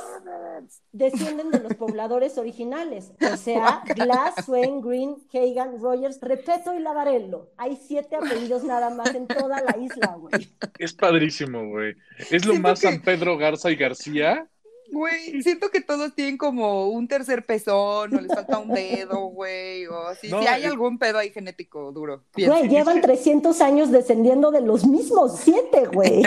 [0.92, 7.50] descienden de los pobladores originales, o sea, Glass, Swain, Green, Hagan, Rogers, Repeto y Lavarello.
[7.56, 10.50] Hay siete apellidos nada más en toda la isla, güey.
[10.78, 11.94] Es padrísimo, güey.
[12.30, 14.48] Es lo más San Pedro Garza y García
[14.90, 19.86] Güey, siento que todos tienen como un tercer pezón, o les falta un dedo, güey,
[19.86, 20.28] o así.
[20.28, 22.24] si hay algún pedo ahí genético duro.
[22.34, 26.22] Güey, llevan 300 años descendiendo de los mismos siete, güey.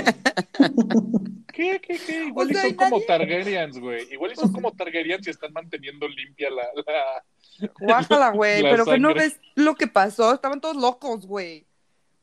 [1.54, 2.26] ¿Qué, qué, qué?
[2.26, 4.12] Igual y son como Targaryens, güey.
[4.12, 6.64] Igual y son como Targaryens y están manteniendo limpia la...
[6.64, 10.34] la Guájala, güey, pero que no ves lo que pasó.
[10.34, 11.68] Estaban todos locos, güey.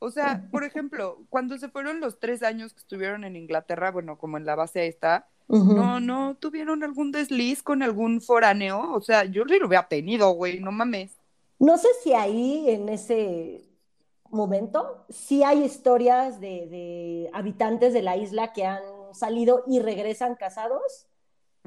[0.00, 4.16] O sea, por ejemplo, cuando se fueron los tres años que estuvieron en Inglaterra, bueno,
[4.16, 4.87] como en la base
[5.50, 8.92] no, no tuvieron algún desliz con algún foráneo.
[8.92, 11.12] O sea, yo sí lo había tenido, güey, no mames.
[11.58, 13.68] No sé si ahí, en ese
[14.30, 18.82] momento, sí hay historias de, habitantes de la isla que han
[19.12, 21.06] salido y regresan casados.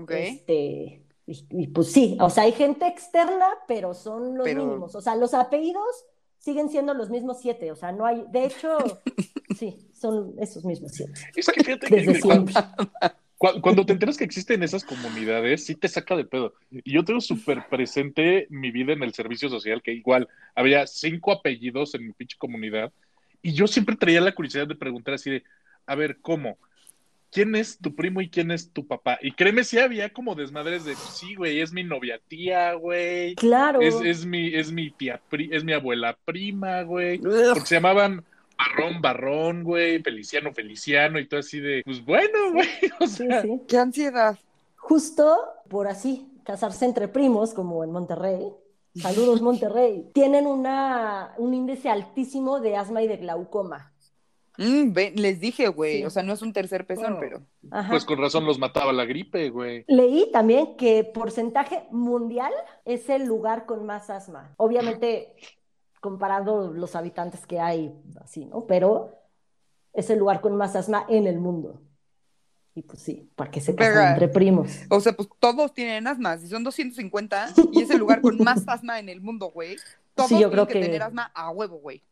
[0.07, 4.95] Este, y, pues sí, o sea, hay gente externa, pero son los mínimos.
[4.95, 6.05] O sea, los apellidos
[6.39, 7.71] siguen siendo los mismos siete.
[7.71, 8.77] O sea, no hay, de hecho,
[9.57, 11.13] sí, son esos mismos siete.
[11.35, 13.13] Es que fíjate que
[13.61, 16.53] cuando te enteras que existen esas comunidades, sí te saca de pedo.
[16.71, 21.31] Y yo tengo súper presente mi vida en el servicio social, que igual había cinco
[21.31, 22.93] apellidos en mi pinche comunidad.
[23.41, 25.43] Y yo siempre traía la curiosidad de preguntar así de,
[25.85, 26.57] a ver, ¿cómo?
[27.31, 29.17] ¿Quién es tu primo y quién es tu papá?
[29.21, 33.35] Y créeme, sí había como desmadres de, sí, güey, es mi novia tía, güey.
[33.35, 33.81] Claro.
[33.81, 35.19] Es, es, mi, es mi tía,
[35.51, 37.17] es mi abuela prima, güey.
[37.17, 38.23] Porque se llamaban
[38.63, 42.67] Barrón, Barrón, güey, Feliciano, Feliciano y todo así de, pues bueno, güey,
[42.99, 43.41] o sea.
[43.41, 44.37] Sí, Qué ansiedad.
[44.77, 45.37] Justo
[45.69, 48.51] por así, casarse entre primos, como en Monterrey.
[48.95, 50.09] Saludos, Monterrey.
[50.13, 53.91] Tienen una, un índice altísimo de asma y de glaucoma.
[54.57, 57.41] Mm, les dije, güey, o sea, no es un tercer pezón, pero.
[57.89, 59.83] Pues con razón los mataba la gripe, güey.
[59.87, 62.53] Leí también que porcentaje mundial
[62.85, 64.53] es el lugar con más asma.
[64.57, 65.33] Obviamente
[66.03, 68.65] comparando los habitantes que hay, así, ¿no?
[68.67, 69.17] Pero
[69.93, 71.81] es el lugar con más asma en el mundo.
[72.75, 74.69] Y pues sí, para que se casen entre primos.
[74.89, 76.37] O sea, pues todos tienen asma.
[76.37, 79.77] Si son 250 y es el lugar con más asma en el mundo, güey.
[80.13, 82.03] Todos sí, yo creo que, tener asma a huevo, güey.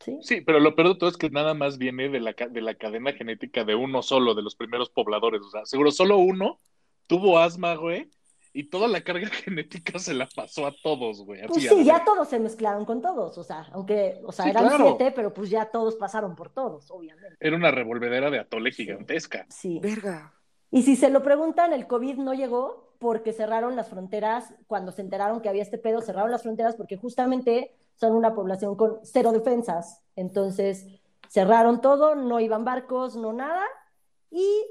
[0.00, 0.18] ¿Sí?
[0.22, 2.74] sí, pero lo peor de todo es que nada más viene de la, de la
[2.74, 5.40] cadena genética de uno solo, de los primeros pobladores.
[5.42, 6.58] O sea, seguro solo uno
[7.06, 8.10] tuvo asma, güey,
[8.56, 11.46] y toda la carga genética se la pasó a todos, güey.
[11.46, 15.12] Pues sí, ya todos se mezclaron con todos, o sea, aunque, o sea, eran siete,
[15.14, 17.36] pero pues ya todos pasaron por todos, obviamente.
[17.38, 19.46] Era una revolvedera de atole gigantesca.
[19.50, 19.78] Sí.
[19.82, 20.32] Verga.
[20.70, 25.02] Y si se lo preguntan, el COVID no llegó porque cerraron las fronteras, cuando se
[25.02, 29.32] enteraron que había este pedo, cerraron las fronteras porque justamente son una población con cero
[29.32, 30.02] defensas.
[30.16, 30.86] Entonces,
[31.28, 33.64] cerraron todo, no iban barcos, no nada.
[34.30, 34.64] Y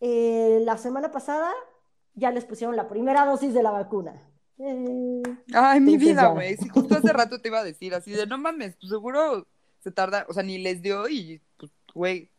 [0.00, 1.52] eh, la semana pasada
[2.14, 4.12] ya les pusieron la primera dosis de la vacuna.
[4.58, 5.22] Eh,
[5.52, 6.56] Ay, mi vida, güey.
[6.56, 9.46] Si justo hace rato te iba a decir así de no mames, pues seguro
[9.80, 12.30] se tarda, o sea, ni les dio y, pues, güey,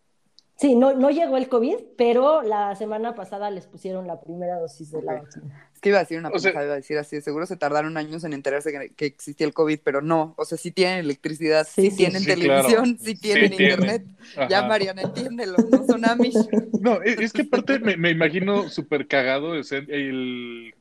[0.58, 4.90] Sí, no, no llegó el COVID, pero la semana pasada les pusieron la primera dosis
[4.90, 5.70] de la vacuna.
[5.74, 8.24] Es que iba a decir una cosa, iba a decir así, seguro se tardaron años
[8.24, 12.24] en enterarse que, existía el COVID, pero no, o sea, sí tienen electricidad, sí, tienen
[12.24, 14.06] televisión, sí tienen internet.
[14.50, 16.36] Ya, Mariana, entiéndelo, no son amish.
[16.80, 20.74] No, es, que aparte me, me imagino súper cagado el,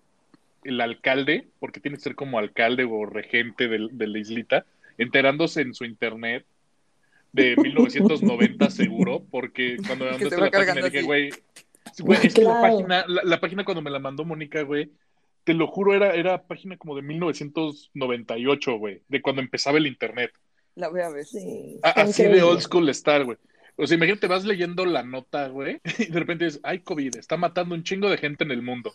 [0.62, 4.66] el alcalde, porque tiene que ser como alcalde o regente de, de la islita,
[4.98, 6.44] enterándose en su internet
[7.34, 11.30] de 1990 seguro, porque cuando me mandaste la página dije, güey,
[12.22, 14.92] es que la página, la, página cuando me la mandó Mónica, güey,
[15.42, 20.32] te lo juro, era, era página como de 1998, güey, de cuando empezaba el internet.
[20.76, 21.24] La voy a ver.
[21.24, 23.36] Sí, así de old school star, güey.
[23.76, 27.36] O sea, imagínate, vas leyendo la nota, güey, y de repente dices, ay, COVID, está
[27.36, 28.94] matando un chingo de gente en el mundo.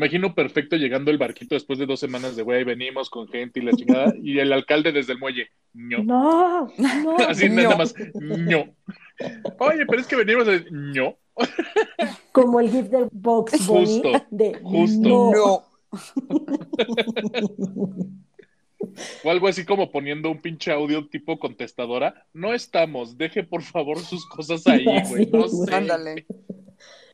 [0.00, 3.62] Imagino perfecto llegando el barquito después de dos semanas de, güey, venimos con gente y
[3.62, 6.02] la chingada, y el alcalde desde el muelle, ño.
[6.02, 7.18] No, no.
[7.28, 8.74] Así nada más, ño.
[9.58, 11.18] Oye, pero es que venimos de ño.
[12.32, 15.32] Como el gift de Box Justo, de justo.
[15.34, 15.64] No.
[19.22, 22.26] O algo así como poniendo un pinche audio tipo contestadora.
[22.32, 25.26] No estamos, deje por favor sus cosas ahí, güey.
[25.26, 25.74] No sé.
[25.74, 26.26] Ándale.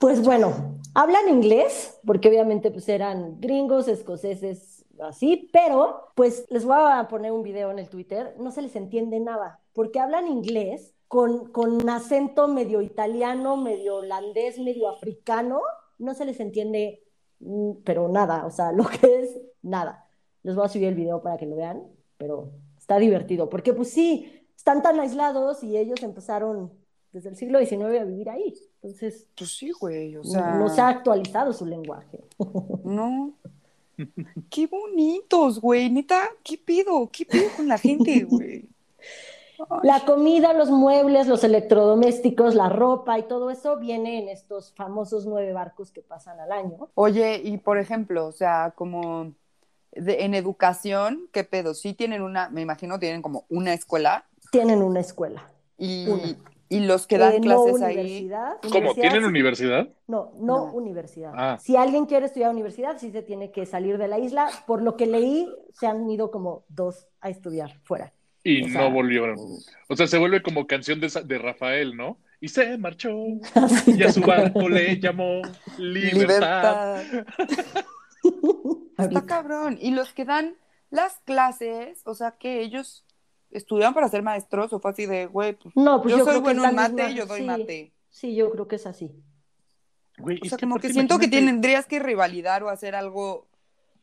[0.00, 6.76] Pues bueno, hablan inglés, porque obviamente pues eran gringos, escoceses, así, pero pues les voy
[6.78, 10.94] a poner un video en el Twitter, no se les entiende nada, porque hablan inglés
[11.08, 15.60] con, con acento medio italiano, medio holandés, medio africano,
[15.98, 17.04] no se les entiende,
[17.40, 20.06] mm, pero nada, o sea, lo que es nada.
[20.42, 21.82] Les voy a subir el video para que lo vean,
[22.18, 26.72] pero está divertido, porque pues sí, están tan aislados y ellos empezaron
[27.16, 28.52] desde el siglo XIX a vivir ahí.
[28.82, 30.56] Entonces, pues sí, güey, o sea...
[30.56, 32.20] No, se ha actualizado su lenguaje.
[32.84, 33.32] No.
[34.50, 37.08] Qué bonitos, güey, neta, ¿qué pido?
[37.10, 38.68] ¿Qué pido con la gente, güey?
[39.82, 45.24] La comida, los muebles, los electrodomésticos, la ropa y todo eso viene en estos famosos
[45.24, 46.90] nueve barcos que pasan al año.
[46.94, 49.32] Oye, y por ejemplo, o sea, como
[49.92, 51.72] en educación, ¿qué pedo?
[51.72, 54.26] Sí tienen una, me imagino, tienen como una escuela.
[54.52, 55.42] Tienen una escuela.
[55.78, 56.36] Y,
[56.68, 58.30] y los que dan eh, clases ahí.
[58.70, 58.94] ¿Cómo?
[58.94, 59.88] ¿Tienen universidad?
[60.06, 61.32] No, no, universidad.
[61.34, 61.58] Ah.
[61.60, 64.48] Si alguien quiere estudiar universidad, sí se tiene que salir de la isla.
[64.66, 68.12] Por lo que leí, se han ido como dos a estudiar fuera.
[68.42, 69.38] Y no volvieron.
[69.88, 72.18] O sea, se vuelve como canción de, de Rafael, ¿no?
[72.40, 73.10] Y se marchó.
[73.86, 75.42] y a su barco le llamó
[75.78, 77.02] Libertad.
[78.98, 79.78] Está cabrón.
[79.80, 80.56] Y los que dan
[80.90, 83.05] las clases, o sea, que ellos
[83.50, 86.64] estudiaron para ser maestros o fue así de, güey, pues, no, pues yo, soy bueno
[86.64, 87.92] en mate, yo doy mate.
[88.10, 89.12] Sí, yo creo que es así.
[90.18, 93.46] Güey, o sea, como que siento que tendrías que rivalidar o hacer algo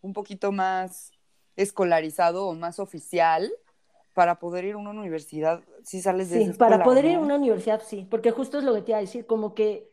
[0.01, 1.11] un poquito más
[1.55, 3.51] escolarizado o más oficial
[4.13, 7.35] para poder ir a una universidad si sales de Sí, para poder ir a una
[7.35, 9.91] universidad, sí, porque justo es lo que te iba a decir, como que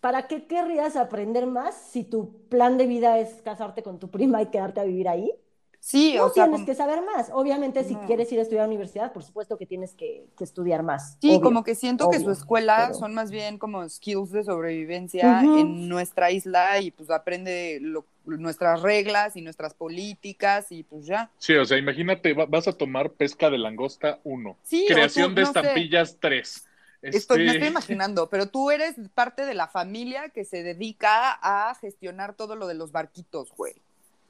[0.00, 4.42] ¿para qué querrías aprender más si tu plan de vida es casarte con tu prima
[4.42, 5.32] y quedarte a vivir ahí?
[5.80, 7.30] Sí, no o sea, tienes que saber más.
[7.32, 10.82] Obviamente, si quieres ir a estudiar a la universidad, por supuesto que tienes que, estudiar
[10.82, 11.16] más.
[11.20, 15.88] Sí, como que siento que su escuela son más bien como skills de sobrevivencia en
[15.88, 17.80] nuestra isla y pues aprende
[18.24, 21.30] nuestras reglas y nuestras políticas y pues ya.
[21.38, 26.66] Sí, o sea, imagínate, vas a tomar pesca de langosta 1, creación de estampillas 3.
[27.02, 31.32] Estoy, me estoy este imaginando, pero tú eres parte de la familia que se dedica
[31.32, 33.74] a gestionar todo lo de los barquitos, güey.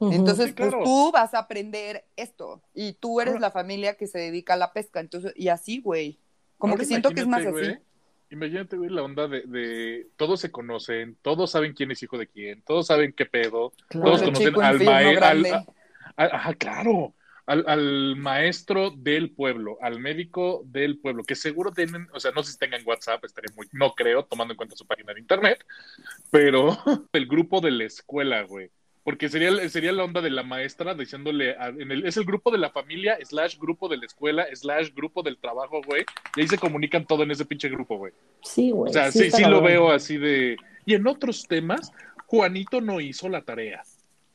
[0.09, 4.53] Entonces, pues tú vas a aprender esto y tú eres la familia que se dedica
[4.53, 4.99] a la pesca.
[4.99, 6.17] Entonces, y así, güey.
[6.57, 7.77] Como que siento que es más así.
[8.31, 12.61] Imagínate, güey, la onda de, todos se conocen, todos saben quién es hijo de quién,
[12.61, 15.65] todos saben qué pedo, todos conocen al maestro.
[16.15, 17.13] Ajá, claro.
[17.45, 22.53] al, maestro del pueblo, al médico del pueblo, que seguro tienen, o sea, no sé
[22.53, 25.65] si tengan WhatsApp, estaré muy, no creo, tomando en cuenta su página de internet,
[26.29, 26.77] pero
[27.11, 28.71] el grupo de la escuela, güey.
[29.03, 32.59] Porque sería, sería la onda de la maestra diciéndole, en el, es el grupo de
[32.59, 36.05] la familia, slash grupo de la escuela, slash grupo del trabajo, güey.
[36.35, 38.13] Y ahí se comunican todo en ese pinche grupo, güey.
[38.43, 38.89] Sí, güey.
[38.89, 40.55] O sea, sí, sí, lo veo así de...
[40.85, 41.91] Y en otros temas,
[42.27, 43.83] Juanito no hizo la tarea.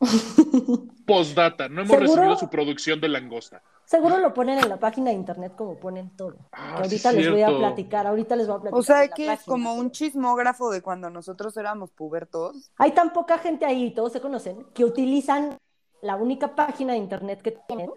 [1.07, 3.63] Postdata, no hemos recibido su producción de langosta.
[3.85, 6.37] Seguro lo ponen en la página de internet como ponen todo.
[6.51, 8.81] Ah, ahorita les voy a platicar, ahorita les voy a platicar.
[8.81, 12.73] O sea, que es como un chismógrafo de cuando nosotros éramos pubertos.
[12.79, 15.57] Hay tan poca gente ahí, todos se conocen, que utilizan
[16.03, 17.91] la única página de internet que tienen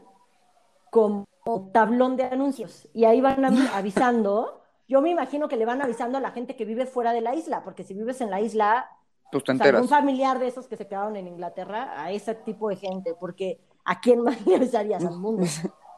[0.91, 1.25] como
[1.73, 2.87] tablón de anuncios.
[2.93, 4.61] Y ahí van avisando.
[4.87, 7.33] Yo me imagino que le van avisando a la gente que vive fuera de la
[7.33, 8.89] isla, porque si vives en la isla,
[9.31, 13.15] pues un familiar de esos que se quedaron en Inglaterra, a ese tipo de gente,
[13.19, 15.45] porque ¿a quién más le avisarías al mundo?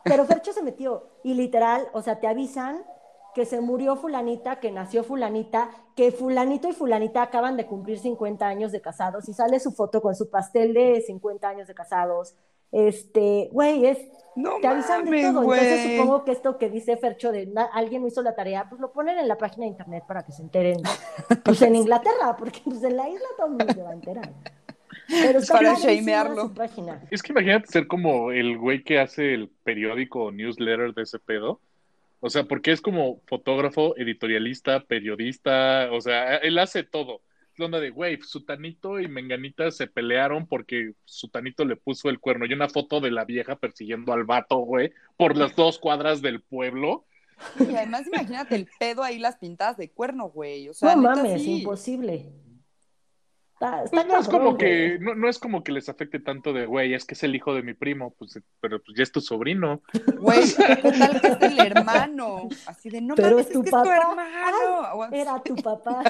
[0.04, 2.84] Pero Fercho se metió y literal, o sea, te avisan
[3.34, 8.46] que se murió fulanita, que nació fulanita, que fulanito y fulanita acaban de cumplir 50
[8.46, 12.36] años de casados y sale su foto con su pastel de 50 años de casados.
[12.72, 13.98] Este, güey, es
[14.36, 15.54] no te avisan de todo.
[15.54, 19.18] Entonces supongo que esto que dice Fercho de alguien hizo la tarea, pues lo ponen
[19.18, 20.78] en la página de internet para que se enteren.
[21.44, 24.32] Pues en Inglaterra, porque pues en la isla todo el mundo se va a enterar.
[25.10, 26.52] Pero está para shamearlo.
[27.10, 31.20] Es que imagínate ser como el güey que hace el periódico o newsletter de ese
[31.20, 31.60] pedo.
[32.20, 37.22] O sea, porque es como fotógrafo, editorialista, periodista, o sea, él hace todo
[37.66, 42.54] onda de, güey, Sutanito y Menganita se pelearon porque Sutanito le puso el cuerno y
[42.54, 47.06] una foto de la vieja persiguiendo al vato, güey, por las dos cuadras del pueblo.
[47.60, 50.70] Y además imagínate el pedo ahí, las pintadas de cuerno, güey.
[50.70, 52.32] O sea, no mames, imposible.
[53.62, 57.06] Pues no es como que, no, es como que les afecte tanto de, güey, es
[57.06, 59.84] que es el hijo de mi primo, pues, pero pues ya es tu sobrino.
[60.18, 60.40] Güey,
[60.82, 62.50] ¿qué tal que es el hermano?
[62.66, 63.84] Así de, no pero mames, es, tu papá.
[63.84, 65.10] tu hermano.
[65.12, 66.04] era tu papá.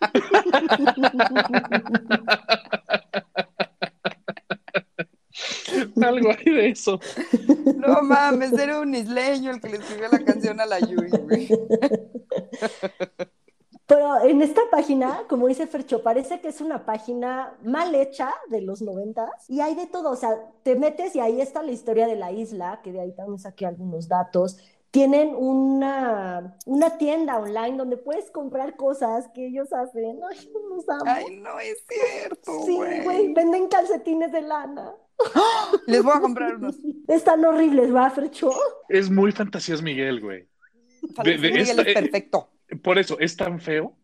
[6.02, 7.00] Algo ahí de eso.
[7.76, 11.48] No mames, era un isleño el que le escribió la canción a la Yui, güey.
[13.86, 18.60] Pero en esta página, como dice Fercho, parece que es una página mal hecha de
[18.60, 20.30] los noventas y hay de todo, o sea,
[20.64, 23.64] te metes y ahí está la historia de la isla, que de ahí también saqué
[23.64, 24.58] algunos datos.
[24.90, 30.18] Tienen una, una tienda online donde puedes comprar cosas que ellos hacen.
[30.28, 31.04] Ay, los amo.
[31.06, 32.64] Ay, no es cierto.
[32.64, 34.94] Sí, güey, venden calcetines de lana.
[35.86, 36.76] Les voy a comprar unos.
[37.08, 38.50] Están horribles, ¿va, Fercho?
[38.88, 40.48] Es muy fantasías Miguel, güey.
[41.24, 42.50] Miguel es eh, perfecto.
[42.82, 43.96] Por eso, es tan feo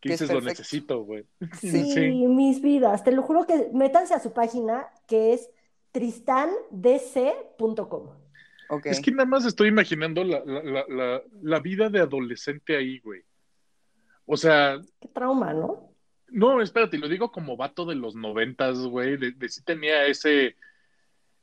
[0.00, 1.26] que dices lo necesito, güey.
[1.60, 3.04] Sí, mis vidas.
[3.04, 5.50] Te lo juro que métanse a su página que es
[5.92, 8.23] tristandc.com.
[8.68, 8.92] Okay.
[8.92, 13.22] Es que nada más estoy imaginando la, la, la, la, vida de adolescente ahí, güey.
[14.26, 14.80] O sea.
[15.00, 15.92] Qué trauma, ¿no?
[16.28, 19.16] No, espérate, lo digo como vato de los noventas, güey.
[19.16, 20.56] De, de sí tenía ese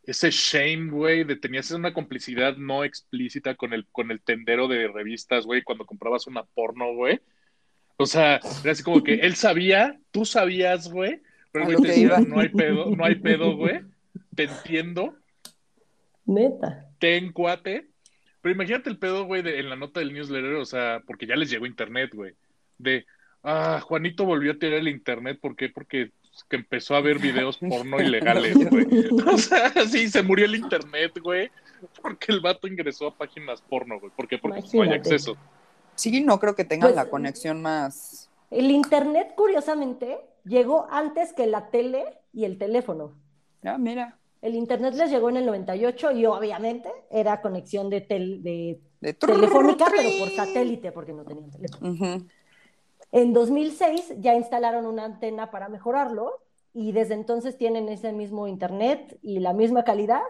[0.04, 4.88] ese shame, güey, de tenías una complicidad no explícita con el, con el tendero de
[4.88, 7.20] revistas, güey, cuando comprabas una porno, güey.
[7.98, 12.20] O sea, era así como que él sabía, tú sabías, güey, pero güey te decía,
[12.20, 13.82] no hay pedo, no hay pedo, güey.
[14.36, 15.16] Te entiendo.
[16.26, 16.91] Neta.
[17.02, 17.90] Ten cuate.
[18.42, 21.50] Pero imagínate el pedo, güey, en la nota del newsletter, o sea, porque ya les
[21.50, 22.36] llegó internet, güey.
[22.78, 23.06] De,
[23.44, 25.70] ah, Juanito volvió a tirar el internet, ¿por qué?
[25.70, 26.12] Porque
[26.50, 28.88] que empezó a ver videos porno ilegales, güey.
[29.28, 31.52] O sea, sí, se murió el internet, güey,
[32.02, 34.12] porque el vato ingresó a páginas porno, güey.
[34.16, 34.38] ¿Por qué?
[34.38, 35.36] Porque no hay acceso.
[35.96, 38.30] Sí, no creo que tengan pues, la conexión más.
[38.50, 43.16] El internet, curiosamente, llegó antes que la tele y el teléfono.
[43.64, 44.18] Ah, mira.
[44.42, 48.82] El internet les llegó en el 98 y obviamente era conexión de, tel, de,
[49.20, 52.26] telefónica, pero por satélite, porque no tenían teléfono.
[53.12, 56.40] En 2006 ya instalaron una antena para mejorarlo
[56.74, 60.22] y desde entonces tienen ese mismo internet y la misma calidad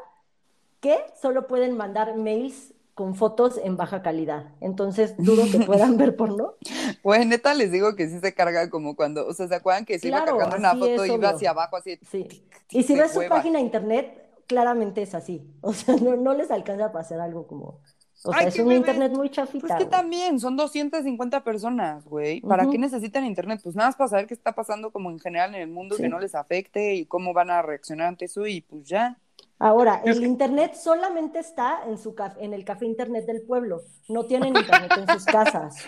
[0.79, 4.51] que solo pueden mandar mails con fotos en baja calidad.
[4.61, 6.53] Entonces, dudo que puedan ver porno.
[7.01, 9.97] Pues neta les digo que sí se carga como cuando, o sea, ¿se acuerdan que
[9.97, 11.97] se iba cargando una foto y iba hacia abajo así?
[12.11, 12.45] Sí.
[12.69, 15.49] Y si ves su página de internet, claramente es así.
[15.61, 17.79] O sea, no, no les alcanza para hacer algo como
[18.23, 19.67] o sea, es un internet muy chafita.
[19.67, 22.41] Pues que también, son 250 personas, güey.
[22.41, 23.61] ¿Para qué necesitan internet?
[23.63, 26.07] Pues nada más para saber qué está pasando como en general en el mundo, que
[26.07, 29.17] no les afecte y cómo van a reaccionar ante eso y pues ya.
[29.61, 33.83] Ahora, el internet solamente está en, su en el café internet del pueblo.
[34.09, 35.75] No tienen internet en sus casas.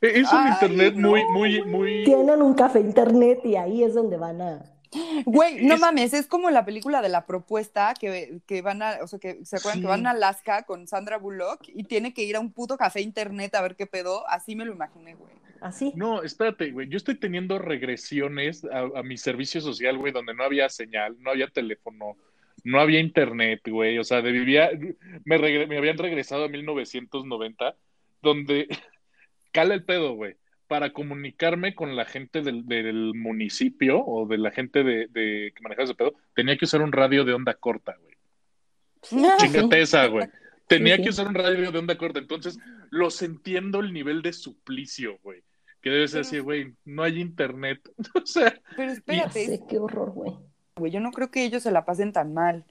[0.00, 2.04] Es un internet muy, muy, muy...
[2.04, 4.62] Tienen un café internet y ahí es donde van a...
[5.24, 9.06] Güey, no mames, es como la película de la propuesta que, que van a, o
[9.06, 12.36] sea, que se acuerdan que van a Alaska con Sandra Bullock y tiene que ir
[12.36, 14.28] a un puto café internet a ver qué pedo.
[14.28, 15.32] Así me lo imaginé, güey.
[15.60, 15.92] Así.
[15.96, 16.88] No, espérate, güey.
[16.88, 21.48] Yo estoy teniendo regresiones a, mi servicio social, güey, donde no había señal, no había
[21.48, 22.18] teléfono,
[22.64, 23.98] no había internet, güey.
[23.98, 24.70] O sea, de vivía,
[25.24, 27.76] me, me habían regresado a 1990,
[28.20, 28.66] donde
[29.52, 30.36] cala el pedo, güey
[30.66, 35.62] para comunicarme con la gente del, del municipio o de la gente de, de, que
[35.62, 38.14] manejaba ese pedo, tenía que usar un radio de onda corta, güey.
[39.38, 40.26] Chingate esa, güey.
[40.66, 42.18] Tenía que usar un radio de onda corta.
[42.18, 42.58] Entonces,
[42.90, 45.42] los entiendo el nivel de suplicio, güey.
[45.82, 47.80] Que debe ser así, güey, no hay internet.
[48.14, 48.58] o sea.
[48.74, 49.60] Pero espérate.
[49.68, 50.32] qué horror, güey.
[50.76, 52.64] Güey, yo no creo que ellos se la pasen tan mal.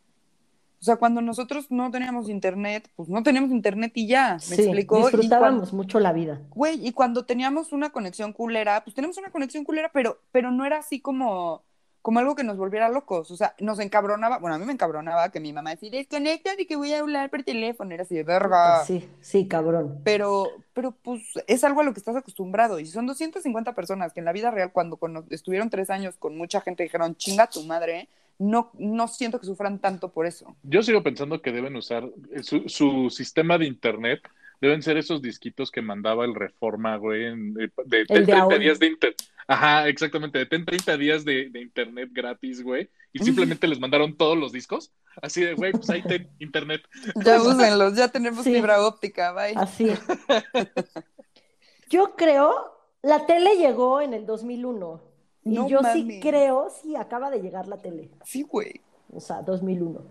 [0.81, 4.63] O sea, cuando nosotros no teníamos internet, pues no teníamos internet y ya, ¿me sí,
[4.63, 4.97] explicó?
[4.97, 6.41] Disfrutábamos mucho la vida.
[6.49, 10.65] Güey, y cuando teníamos una conexión culera, pues tenemos una conexión culera, pero, pero no
[10.65, 11.63] era así como,
[12.03, 13.31] como algo que nos volviera locos.
[13.31, 16.65] O sea, nos encabronaba, bueno, a mí me encabronaba que mi mamá decía, desconecta y
[16.65, 18.83] que voy a hablar por teléfono, era así de verga.
[18.83, 20.01] Sí, sí, cabrón.
[20.03, 22.77] Pero, pero pues es algo a lo que estás acostumbrado.
[22.81, 26.37] Y son 250 personas que en la vida real, cuando, cuando estuvieron tres años con
[26.37, 30.57] mucha gente, dijeron, chinga tu madre, no, no siento que sufran tanto por eso.
[30.63, 32.09] Yo sigo pensando que deben usar
[32.41, 34.19] su, su sistema de internet,
[34.59, 39.21] deben ser esos disquitos que mandaba el Reforma, güey, de, de, 30 días de internet.
[39.47, 44.37] Ajá, exactamente, de 30 días de, de internet gratis, güey, y simplemente les mandaron todos
[44.37, 44.91] los discos.
[45.21, 46.81] Así de, güey, pues ahí ten internet.
[47.23, 49.53] Ya úsenlos, ya tenemos fibra óptica, bye.
[49.55, 49.87] Así.
[51.89, 52.73] Yo creo,
[53.03, 55.01] la tele llegó en el 2001.
[55.45, 58.09] Y yo sí creo, sí, acaba de llegar la tele.
[58.23, 58.79] Sí, güey.
[59.11, 60.01] O sea, 2001.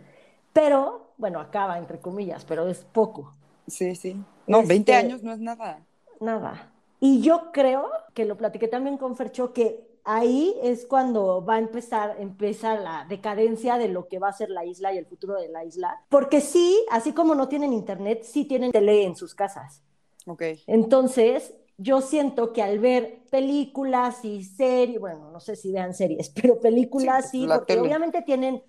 [0.52, 3.34] Pero, bueno, acaba, entre comillas, pero es poco.
[3.66, 4.22] Sí, sí.
[4.46, 5.80] No, 20 este, años no es nada.
[6.20, 6.70] Nada.
[7.04, 11.58] Y yo creo, que lo platiqué también con Fercho, que ahí es cuando va a
[11.58, 15.34] empezar, empieza la decadencia de lo que va a ser la isla y el futuro
[15.34, 16.00] de la isla.
[16.08, 19.82] Porque sí, así como no tienen internet, sí tienen tele en sus casas.
[20.26, 20.44] Ok.
[20.68, 26.30] Entonces, yo siento que al ver películas y series, bueno, no sé si vean series,
[26.40, 28.62] pero películas sí, porque obviamente tienen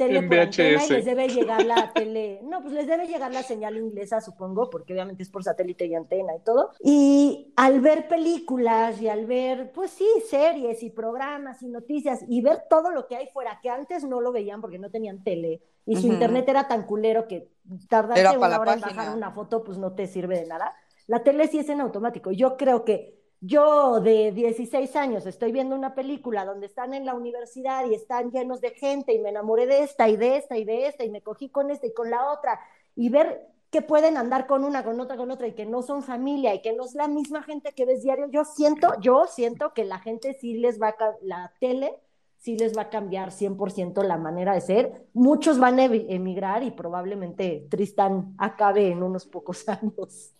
[0.00, 4.20] tele y les debe llegar la tele, no, pues les debe llegar la señal inglesa,
[4.20, 6.70] supongo, porque obviamente es por satélite y antena y todo.
[6.82, 12.40] Y al ver películas y al ver, pues sí, series y programas y noticias y
[12.40, 15.60] ver todo lo que hay fuera, que antes no lo veían porque no tenían tele
[15.84, 17.50] y su internet era tan culero que
[17.88, 20.74] tardarte una hora en bajar una foto, pues no te sirve de nada.
[21.06, 22.30] La tele sí es en automático.
[22.30, 27.14] Yo creo que yo de 16 años estoy viendo una película donde están en la
[27.14, 30.64] universidad y están llenos de gente y me enamoré de esta y de esta y
[30.64, 32.60] de esta y me cogí con esta y con la otra
[32.94, 36.02] y ver que pueden andar con una, con otra, con otra y que no son
[36.02, 39.72] familia y que no es la misma gente que ves diario, yo siento, yo siento
[39.74, 41.94] que la gente sí les va a, la tele
[42.36, 45.06] sí les va a cambiar 100% la manera de ser.
[45.12, 50.32] Muchos van a emigrar y probablemente Tristan acabe en unos pocos años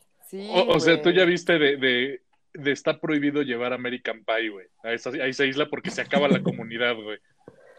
[0.68, 2.20] o, sea, tú ya viste de, de,
[2.54, 6.28] de, está prohibido llevar American Pie, güey, a esa, a esa isla porque se acaba
[6.28, 7.18] la comunidad, güey.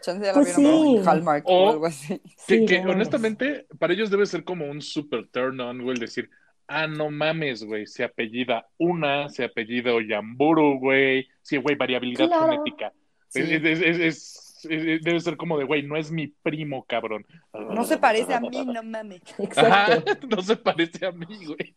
[0.02, 1.00] Chance ya pues sí.
[1.06, 2.20] Hallmark o, algo así.
[2.46, 6.28] Que, honestamente, para ellos debe ser como un super turn on, güey, decir,
[6.66, 12.92] ah, no mames, güey, se apellida una, se apellida Oyamburu, güey, sí, güey, variabilidad genética.
[13.34, 17.26] es, debe ser como de, güey, no es mi primo, cabrón.
[17.52, 19.22] No se parece a mí, no mames.
[19.38, 20.26] Exacto.
[20.28, 21.74] no se parece a mí, güey.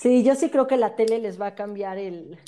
[0.00, 2.38] Sí, yo sí creo que la tele les va a cambiar el,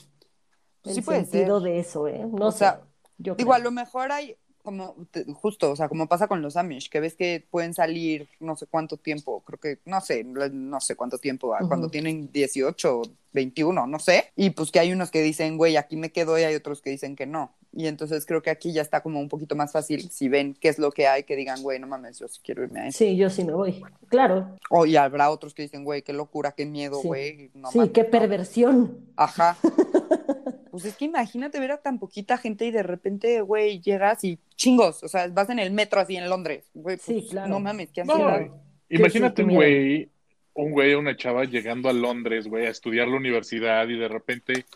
[0.85, 2.27] el sentido de eso, ¿eh?
[2.27, 2.81] No o sea,
[3.19, 4.97] yo digo, a lo mejor hay como
[5.35, 8.67] justo, o sea, como pasa con los Amish, que ves que pueden salir no sé
[8.69, 13.99] cuánto tiempo, creo que, no sé, no sé cuánto tiempo, cuando tienen 18, 21, no
[13.99, 16.81] sé, y pues que hay unos que dicen, güey, aquí me quedo y hay otros
[16.81, 17.55] que dicen que no.
[17.75, 20.69] Y entonces creo que aquí ya está como un poquito más fácil si ven qué
[20.69, 22.99] es lo que hay, que digan, güey, no mames, yo sí quiero irme a eso.
[22.99, 24.59] Sí, yo sí me voy, claro.
[24.69, 27.51] O y habrá otros que dicen, güey, qué locura, qué miedo, güey.
[27.73, 28.99] Sí, qué perversión.
[29.17, 29.57] Ajá.
[30.71, 34.39] pues es que imagínate ver a tan poquita gente y de repente, güey, llegas y
[34.55, 37.49] chingos, o sea, vas en el metro así en Londres, güey, sí, pues, claro.
[37.49, 38.49] no mames, qué ansiedad.
[38.91, 40.11] imagínate un güey,
[40.55, 44.67] un güey, una chava llegando a Londres, güey, a estudiar la universidad y de repente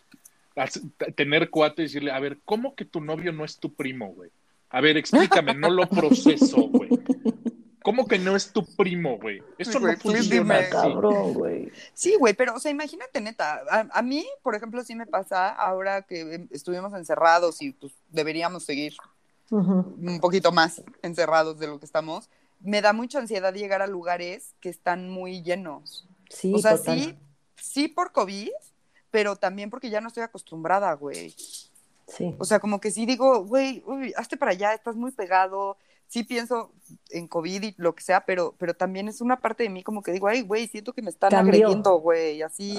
[1.15, 4.31] tener cuate y decirle, a ver, ¿cómo que tu novio no es tu primo, güey?
[4.71, 6.91] A ver, explícame, no lo proceso, güey.
[7.83, 9.41] ¿Cómo que no es tu primo, güey?
[9.59, 11.71] Eso no funciona cabrón, güey.
[11.95, 16.03] Sí, güey, pero, o sea, imagínate, neta, a, mí, por ejemplo, sí me pasa ahora
[16.03, 18.97] que estuvimos encerrados y pues deberíamos seguir
[19.51, 22.29] un poquito más encerrados de lo que estamos,
[22.61, 26.09] me da mucha ansiedad llegar a lugares que están muy llenos.
[26.29, 27.17] Sí, O sea, sí,
[27.55, 28.51] sí por COVID,
[29.17, 31.35] pero también porque ya no estoy acostumbrada, güey.
[32.07, 32.35] Sí.
[32.39, 33.83] O sea, como que sí digo, güey,
[34.15, 35.79] hazte para allá, estás muy pegado,
[36.09, 36.73] sí pienso
[37.11, 40.03] en COVID y lo que sea, pero, pero también es una parte de mí como
[40.03, 42.79] que digo, ay, güey, siento que me están agrediendo, güey, así.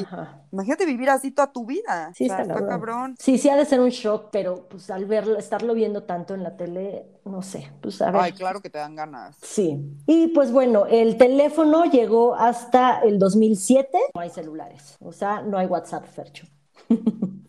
[0.52, 2.12] Imagínate vivir así toda tu vida.
[2.16, 3.16] Sí, está, cabrón.
[3.20, 6.44] Sí, sí ha de ser un shock, pero pues al verlo, estarlo viendo tanto en
[6.44, 8.22] la tele, no sé, pues a ver.
[8.22, 9.36] Ay, claro que te dan ganas.
[9.42, 9.80] Sí.
[10.06, 15.58] Y pues bueno, el teléfono llegó hasta el 2007, no hay celulares, o sea, no
[15.58, 16.46] hay WhatsApp, Fercho.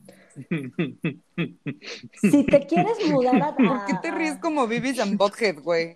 [2.20, 3.56] Si te quieres mudar a...
[3.56, 5.94] ¿Por qué te ríes como Vivis and Bothead, güey?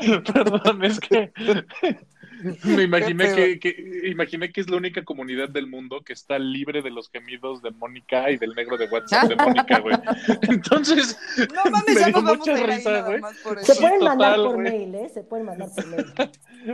[0.32, 1.32] Perdón, es que
[2.64, 6.82] Me imaginé que, que, imaginé que es la única comunidad del mundo que está libre
[6.82, 9.96] de los gemidos de Mónica y del negro de WhatsApp de Mónica, güey.
[10.42, 13.20] Entonces, no mames, me ya dio mucha risa, güey.
[13.62, 15.08] Se pueden mandar por mail, ¿eh?
[15.12, 16.06] Se pueden mandar por mail.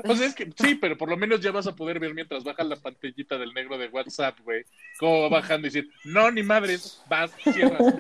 [0.08, 2.42] O sea, es que sí, pero por lo menos ya vas a poder ver mientras
[2.42, 4.64] bajas la pantallita del negro de WhatsApp, güey,
[4.98, 7.94] cómo va bajando y decir, no, ni madres, vas, cierras.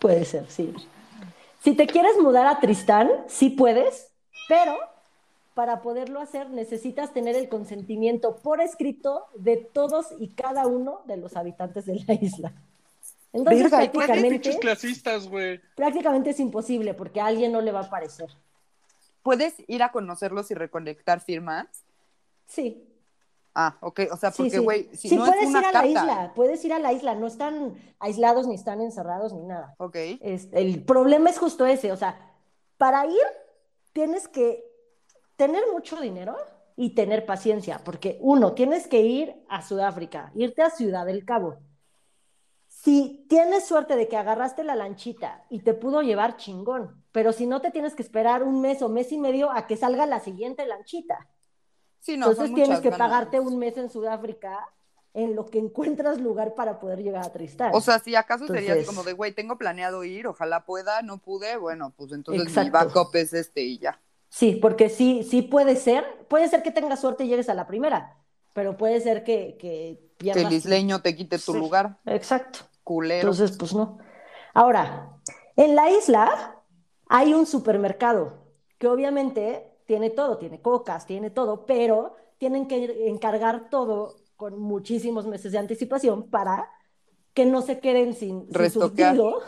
[0.00, 0.74] Puede ser, sí.
[1.62, 4.08] Si te quieres mudar a Tristán, sí puedes,
[4.48, 4.76] pero
[5.56, 11.16] para poderlo hacer necesitas tener el consentimiento por escrito de todos y cada uno de
[11.16, 12.52] los habitantes de la isla.
[13.32, 15.30] Entonces, prácticamente, clasistas,
[15.74, 18.28] prácticamente es imposible porque a alguien no le va a parecer.
[19.22, 21.66] ¿Puedes ir a conocerlos y recolectar firmas?
[22.46, 22.86] Sí.
[23.54, 26.74] Ah, ok, o sea, porque, güey, si sí, puedes ir a la isla, puedes ir
[26.74, 29.74] a la isla, no están aislados, ni están encerrados, ni nada.
[29.78, 29.96] Ok.
[30.20, 32.20] el problema es justo ese, o sea,
[32.76, 33.24] para ir
[33.94, 34.75] tienes que
[35.36, 36.36] tener mucho dinero
[36.76, 41.58] y tener paciencia, porque uno, tienes que ir a Sudáfrica, irte a Ciudad del Cabo.
[42.66, 47.46] Si tienes suerte de que agarraste la lanchita y te pudo llevar chingón, pero si
[47.46, 50.20] no te tienes que esperar un mes o mes y medio a que salga la
[50.20, 51.28] siguiente lanchita.
[52.00, 54.68] Sí, no, Entonces tienes que pagarte un mes en Sudáfrica
[55.14, 57.70] en lo que encuentras lugar para poder llegar a Tristán.
[57.72, 61.56] O sea, si acaso sería como de, güey, tengo planeado ir, ojalá pueda, no pude,
[61.56, 63.98] bueno, pues entonces mi backup es este y ya.
[64.36, 67.66] Sí, porque sí, sí puede ser, puede ser que tengas suerte y llegues a la
[67.66, 68.18] primera,
[68.52, 71.96] pero puede ser que, que Que el isleño te quite tu lugar.
[72.04, 72.58] Exacto.
[72.84, 73.30] Culero.
[73.30, 73.96] Entonces, pues no.
[74.52, 75.08] Ahora,
[75.56, 76.54] en la isla
[77.08, 78.34] hay un supermercado
[78.76, 85.26] que obviamente tiene todo, tiene cocas, tiene todo, pero tienen que encargar todo con muchísimos
[85.26, 86.70] meses de anticipación para
[87.32, 89.40] que no se queden sin, sin surtido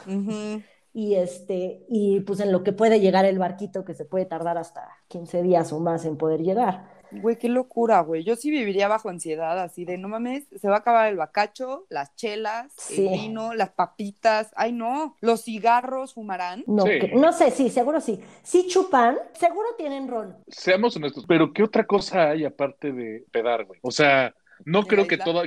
[0.99, 4.59] y este y pues en lo que puede llegar el barquito que se puede tardar
[4.59, 6.99] hasta 15 días o más en poder llegar.
[7.13, 8.25] Güey, qué locura, güey.
[8.25, 11.87] Yo sí viviría bajo ansiedad, así de no mames, se va a acabar el bacacho,
[11.89, 14.53] las chelas, el vino, las papitas.
[14.57, 16.65] Ay, no, los cigarros fumarán.
[16.67, 16.85] No,
[17.15, 18.21] no sé, sí, seguro sí.
[18.43, 20.37] Sí chupan, seguro tienen ron.
[20.49, 23.79] Seamos honestos, pero ¿qué otra cosa hay aparte de pedar, güey?
[23.83, 24.35] O sea,
[24.65, 25.45] no creo que toda,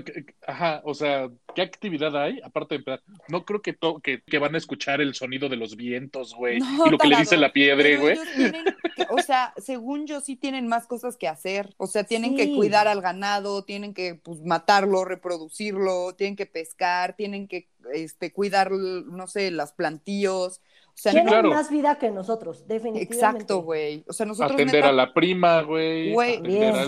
[0.47, 3.01] ajá, o sea, ¿qué actividad hay aparte de empezar?
[3.27, 6.57] No creo que, to, que, que, van a escuchar el sonido de los vientos, güey,
[6.57, 8.17] y lo que le dice la piedra, güey.
[9.09, 12.87] O sea, según yo sí tienen más cosas que hacer, o sea, tienen que cuidar
[12.87, 19.27] al ganado, tienen que pues matarlo, reproducirlo, tienen que pescar, tienen que este cuidar, no
[19.27, 19.73] sé, las
[21.01, 23.13] plantillos, tienen más vida que nosotros, definitivamente.
[23.15, 24.03] Exacto, güey.
[24.07, 24.53] O sea, nosotros.
[24.53, 26.13] Atender a la prima, güey.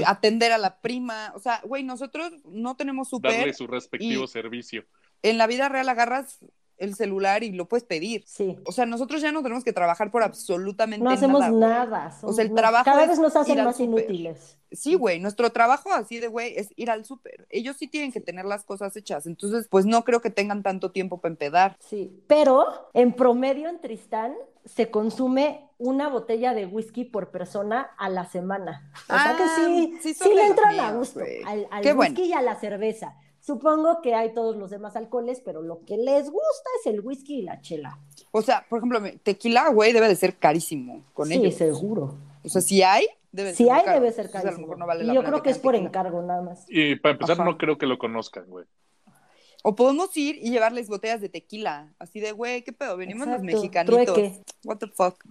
[0.06, 1.32] atender, a la prima.
[1.36, 3.32] O sea, güey, nosotros no tenemos súper.
[3.32, 4.86] Darle su respectivo servicio.
[5.22, 6.40] En la vida real agarras
[6.78, 8.24] el celular y lo puedes pedir.
[8.26, 8.58] Sí.
[8.66, 11.16] O sea, nosotros ya no tenemos que trabajar por absolutamente nada.
[11.16, 12.18] No hacemos nada.
[12.22, 12.86] o sea, el trabajo.
[12.86, 14.58] Cada vez nos hacen más inútiles.
[14.72, 17.46] Sí, güey, nuestro trabajo así de güey es ir al súper.
[17.50, 19.28] Ellos sí tienen que tener las cosas hechas.
[19.28, 21.78] Entonces, pues no creo que tengan tanto tiempo para empedar.
[21.80, 24.34] Sí, pero en promedio en Tristán
[24.66, 28.90] se consume una botella de whisky por persona a la semana.
[29.10, 32.56] O sea que sí, ah, sí, le entran a gusto al, whisky y a la
[32.56, 33.16] cerveza.
[33.46, 37.40] Supongo que hay todos los demás alcoholes, pero lo que les gusta es el whisky
[37.40, 38.00] y la chela.
[38.32, 41.54] O sea, por ejemplo, tequila, güey, debe de ser carísimo con ellos.
[41.54, 42.16] Sí, seguro.
[42.42, 44.74] O sea, si hay, debe si hay, debe ser carísimo.
[45.02, 46.66] y yo creo que es por encargo nada más.
[46.70, 48.64] Y para empezar, no creo que lo conozcan, güey.
[49.66, 51.88] O podemos ir y llevarles botellas de tequila.
[51.98, 52.98] Así de, güey, ¿qué pedo?
[52.98, 54.44] Venimos los mexicanitos.
[54.66, 55.24] What the fuck.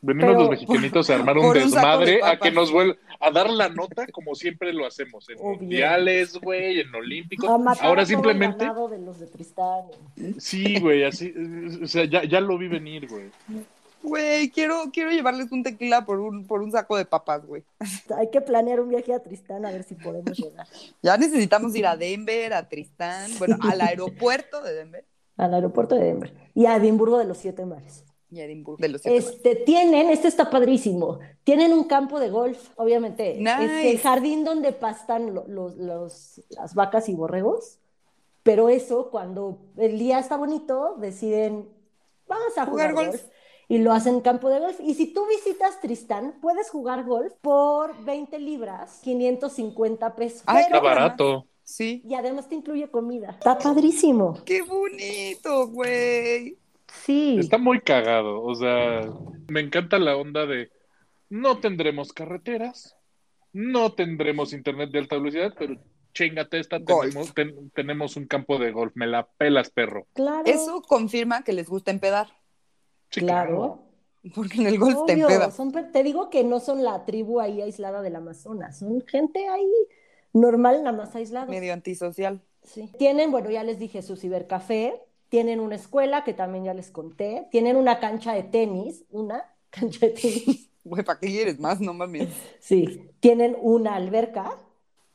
[0.00, 4.06] Venimos los mexicanitos a armar un desmadre, a que nos vuelva a dar la nota
[4.06, 5.28] como siempre lo hacemos.
[5.28, 7.50] En mundiales, güey, en olímpicos.
[7.80, 8.64] Ahora simplemente.
[8.64, 9.84] de los de Tristán.
[10.38, 11.34] Sí, güey, así.
[11.82, 13.30] O sea, ya, ya lo vi venir, güey.
[14.06, 17.64] Güey, quiero, quiero llevarles un tequila por un, por un saco de papas, güey.
[18.16, 20.64] Hay que planear un viaje a Tristán a ver si podemos llegar.
[21.02, 25.04] Ya necesitamos ir a Denver, a Tristán, bueno, al aeropuerto de Denver.
[25.36, 26.32] Al aeropuerto de Denver.
[26.54, 28.04] Y a Edimburgo de los Siete Mares.
[28.30, 29.64] Y Edimburgo de los Siete este, Mares.
[29.64, 33.38] Tienen, este está padrísimo, tienen un campo de golf, obviamente.
[33.40, 33.90] Nice.
[33.90, 37.80] Este, jardín donde pastan los, los, las vacas y borregos
[38.44, 41.68] Pero eso, cuando el día está bonito, deciden,
[42.28, 43.20] vamos a jugar, golf.
[43.68, 44.78] Y lo hacen en campo de golf.
[44.80, 50.42] Y si tú visitas Tristán, puedes jugar golf por 20 libras, 550 pesos.
[50.46, 51.46] ¡Ay, está barato!
[51.64, 52.00] Sí.
[52.08, 53.30] Y además te incluye comida.
[53.30, 54.38] Está padrísimo.
[54.44, 56.56] ¡Qué bonito, güey!
[57.04, 57.38] Sí.
[57.40, 58.40] Está muy cagado.
[58.42, 59.10] O sea,
[59.48, 60.70] me encanta la onda de
[61.28, 62.96] no tendremos carreteras,
[63.52, 65.76] no tendremos internet de alta velocidad, pero
[66.14, 67.34] chingate esta, tenemos,
[67.74, 70.06] tenemos, un campo de golf, me la pelas, perro.
[70.14, 70.44] Claro.
[70.46, 72.28] Eso confirma que les gusta empedar.
[73.10, 73.82] Claro.
[74.34, 75.56] Porque en el golf te empedas.
[75.92, 79.70] te digo que no son la tribu ahí aislada del Amazonas, son gente ahí
[80.32, 81.46] normal, nada más aislada.
[81.46, 82.40] Medio antisocial.
[82.62, 82.90] Sí.
[82.98, 87.46] Tienen, bueno, ya les dije, su cibercafé, tienen una escuela que también ya les conté,
[87.50, 90.70] tienen una cancha de tenis, una cancha de tenis.
[90.84, 91.80] Güey, ¿para qué quieres más?
[91.80, 92.28] No mames.
[92.60, 94.56] Sí, tienen una alberca.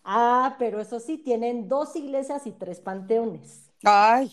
[0.03, 3.69] Ah, pero eso sí, tienen dos iglesias y tres panteones.
[3.83, 4.31] Ay,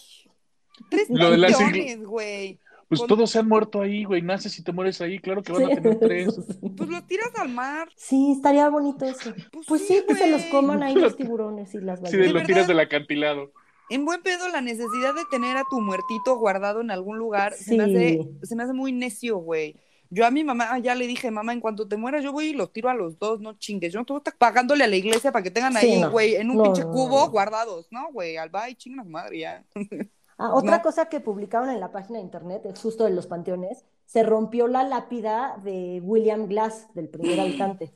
[0.90, 2.58] tres panteones, güey.
[2.88, 4.22] Pues todos se han muerto ahí, güey.
[4.22, 6.40] Naces y te mueres ahí, claro que van a tener tres.
[6.76, 7.88] Pues lo tiras al mar.
[7.96, 9.34] Sí, estaría bonito eso.
[9.52, 12.26] Pues, pues sí, que se los coman ahí los tiburones y las ballenas.
[12.26, 13.52] Sí, lo tiras del acantilado.
[13.90, 17.76] En buen pedo, la necesidad de tener a tu muertito guardado en algún lugar se,
[17.76, 19.76] me hace, se me hace muy necio, güey.
[20.10, 22.52] Yo a mi mamá ya le dije, mamá, en cuanto te mueras, yo voy y
[22.54, 23.92] los tiro a los dos, no chingues.
[23.92, 26.50] Yo no tengo que estar pagándole a la iglesia para que tengan ahí, güey, en
[26.50, 28.38] un pinche cubo guardados, ¿no, güey?
[28.38, 29.64] Al bye, chingas madre, ya.
[30.38, 34.22] Ah, otra cosa que publicaron en la página de internet, justo de los panteones, se
[34.22, 37.92] rompió la lápida de William Glass, del primer habitante.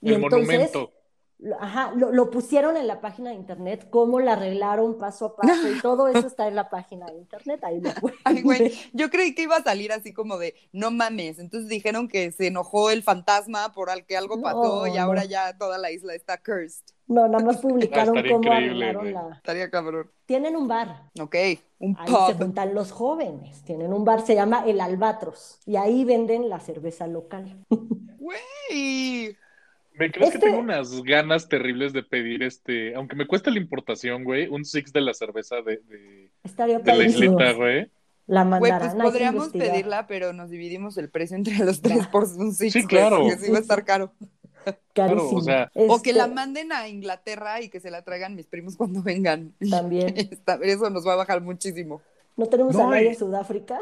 [0.00, 0.90] Y el monumento
[1.58, 5.80] Ajá, lo, pusieron en la página de internet, cómo la arreglaron paso a paso y
[5.80, 7.62] todo eso está en la página de internet.
[7.64, 7.90] Ahí lo
[8.24, 11.38] Ay, güey, yo creí que iba a salir así como de, no mames.
[11.38, 15.56] Entonces dijeron que se enojó el fantasma por al que algo pasó y ahora ya
[15.58, 16.84] toda la isla está cursed.
[17.08, 19.34] No, nada más publicaron cómo arreglaron la.
[19.36, 20.10] Estaría cabrón.
[20.26, 21.10] Tienen un bar.
[21.20, 21.36] Ok,
[21.78, 23.62] un ahí se juntan los jóvenes.
[23.64, 25.58] Tienen un bar, se llama El Albatros.
[25.66, 27.64] Y ahí venden la cerveza local.
[28.18, 29.36] Güey.
[29.94, 34.24] ¿Me crees que tengo unas ganas terribles de pedir este, aunque me cueste la importación,
[34.24, 37.90] güey, un six de la cerveza de, de, Estaría de la islita, güey?
[38.26, 38.78] La mandarán.
[38.78, 42.72] Güey, pues podríamos pedirla, pero nos dividimos el precio entre los tres por un six.
[42.72, 43.20] Sí, claro.
[43.20, 44.12] Porque sí va a estar caro.
[44.94, 45.38] Carísimo.
[45.38, 48.46] o, sea, o, que la este manden a Inglaterra y que se la traigan mis
[48.46, 49.52] primos cuando vengan.
[49.70, 50.14] También.
[50.62, 52.00] Eso nos va a bajar muchísimo.
[52.36, 53.80] ¿No tenemos a nadie en Sudáfrica?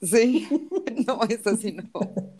[0.00, 0.48] Sí,
[1.06, 1.90] no, eso sí no.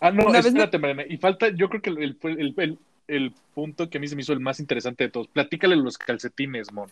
[0.01, 1.05] Ah, no, espérate, Mariana.
[1.09, 2.79] Y falta, yo creo que el, el, el,
[3.11, 5.29] el punto que a mí se me hizo el más interesante de todos.
[5.29, 6.91] Platícale los calcetines, Mon.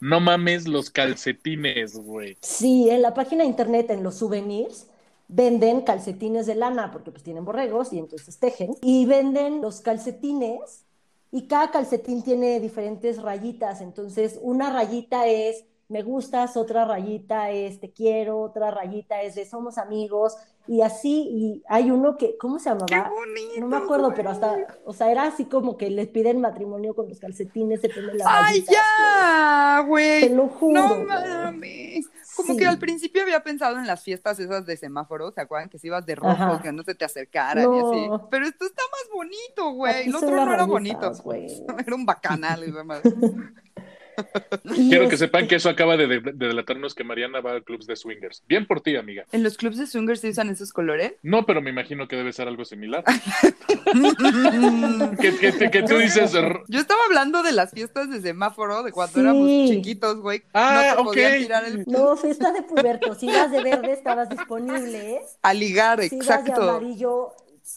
[0.00, 2.36] No mames los calcetines, güey.
[2.40, 4.86] Sí, en la página de internet, en los souvenirs,
[5.28, 8.76] venden calcetines de lana, porque pues tienen borregos y entonces tejen.
[8.82, 10.84] Y venden los calcetines
[11.30, 13.80] y cada calcetín tiene diferentes rayitas.
[13.80, 19.44] Entonces, una rayita es me gustas, otra rayita es te quiero, otra rayita es de
[19.44, 22.86] somos amigos, y así, y hay uno que, ¿cómo se llamaba?
[22.86, 24.56] Qué bonito, no me acuerdo, pero hasta,
[24.86, 28.24] o sea, era así como que les piden matrimonio con los calcetines, se ponen la
[28.26, 30.22] ¡Ay, ya, güey!
[30.22, 30.80] Te lo juro.
[30.80, 32.06] No mames.
[32.34, 35.68] Como que al principio había pensado en las fiestas esas de semáforos, ¿se acuerdan?
[35.68, 38.08] Que si ibas de rojo, que no se te acercaran y así.
[38.30, 40.08] Pero esto está más bonito, güey.
[40.08, 41.12] El otro no era bonito.
[41.78, 43.02] Era un bacanal y demás.
[44.88, 48.42] Quiero que sepan que eso acaba de, delatarnos que Mariana va a clubs de swingers.
[48.46, 49.24] Bien por ti, amiga.
[49.32, 51.14] ¿En los clubs de swingers se usan esos colores?
[51.22, 53.04] No, pero me imagino que debe ser algo similar.
[55.20, 56.32] que, tú dices.
[56.68, 60.42] Yo estaba hablando de las fiestas de semáforo, de cuando éramos chiquitos, güey.
[60.52, 61.12] Ah, no
[61.86, 63.14] No, fiesta de puberto.
[63.14, 65.20] Si ibas de verde, estabas disponible.
[65.42, 66.54] A ligar, exacto.
[66.54, 67.32] Si de amarillo,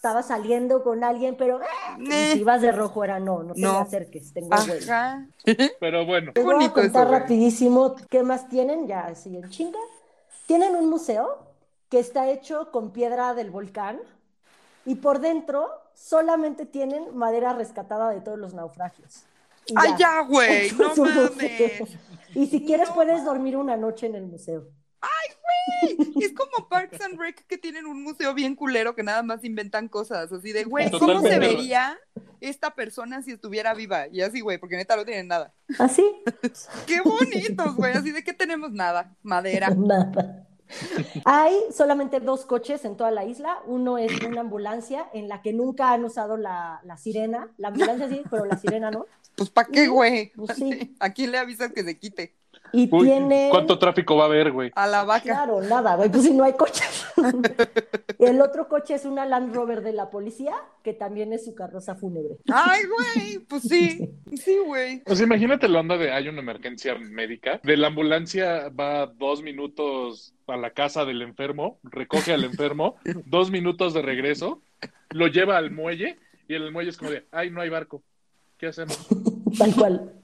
[0.07, 2.29] estaba saliendo con alguien, pero eh.
[2.31, 5.27] si ibas de rojo era no, no te me acerques, tengo Ajá.
[5.81, 6.31] Pero bueno.
[6.31, 9.79] Te voy a contar rapidísimo qué más tienen, ya así en chinga.
[10.45, 11.39] Tienen un museo
[11.89, 13.99] que está hecho con piedra del volcán
[14.85, 19.25] y por dentro solamente tienen madera rescatada de todos los naufragios.
[19.75, 20.71] ¡Ay, ya, güey!
[20.71, 21.81] ¡No mames!
[22.33, 24.69] Y si quieres puedes dormir una noche en el museo.
[25.01, 26.25] ¡Ay, güey!
[26.25, 29.87] Es como Parks and Rec que tienen un museo bien culero que nada más inventan
[29.87, 30.31] cosas.
[30.31, 31.99] Así de, güey, ¿cómo se vería
[32.41, 34.07] esta persona si estuviera viva?
[34.07, 35.53] Y así, güey, porque neta no tienen nada.
[35.79, 36.05] ¿Así?
[36.87, 37.93] ¡Qué bonitos, güey!
[37.93, 39.15] Así de que tenemos nada.
[39.23, 39.69] Madera.
[39.77, 40.47] Nada.
[41.23, 43.59] Hay solamente dos coches en toda la isla.
[43.65, 47.49] Uno es una ambulancia en la que nunca han usado la, sirena.
[47.57, 49.05] La ambulancia sí, pero la sirena no.
[49.35, 50.31] Pues ¿para qué, güey?
[50.35, 50.95] Pues, sí.
[50.99, 52.35] ¿A quién le avisas que se quite?
[52.71, 53.49] Y tiene...
[53.51, 54.71] ¿Cuánto tráfico va a haber, güey?
[54.75, 55.23] A la vaca.
[55.23, 57.05] Claro, nada, güey, pues si no hay coches.
[58.19, 61.95] el otro coche es una Land Rover de la policía, que también es su carroza
[61.95, 62.37] fúnebre.
[62.51, 65.03] Ay, güey, pues sí, sí, güey.
[65.03, 70.33] Pues imagínate la onda de hay una emergencia médica, de la ambulancia va dos minutos
[70.47, 72.95] a la casa del enfermo, recoge al enfermo,
[73.25, 74.61] dos minutos de regreso,
[75.11, 78.03] lo lleva al muelle y el muelle es como de, ay, no hay barco,
[78.57, 79.07] ¿qué hacemos?
[79.57, 80.16] Tal cual.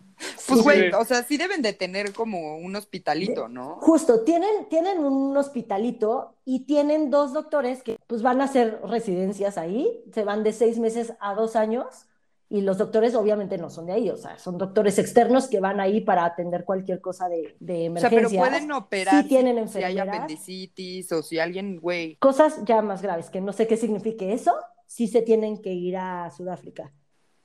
[0.48, 3.78] Pues, güey, o sea, sí deben de tener como un hospitalito, ¿no?
[3.82, 9.58] Justo, tienen, tienen un hospitalito y tienen dos doctores que pues van a hacer residencias
[9.58, 12.08] ahí, se van de seis meses a dos años
[12.50, 15.80] y los doctores obviamente no son de ahí, o sea, son doctores externos que van
[15.80, 18.28] ahí para atender cualquier cosa de, de emergencia.
[18.28, 22.18] O sea, pero pueden operar sí tienen si hay apendicitis o si alguien, güey.
[22.18, 24.54] Cosas ya más graves, que no sé qué signifique eso,
[24.86, 26.92] sí se tienen que ir a Sudáfrica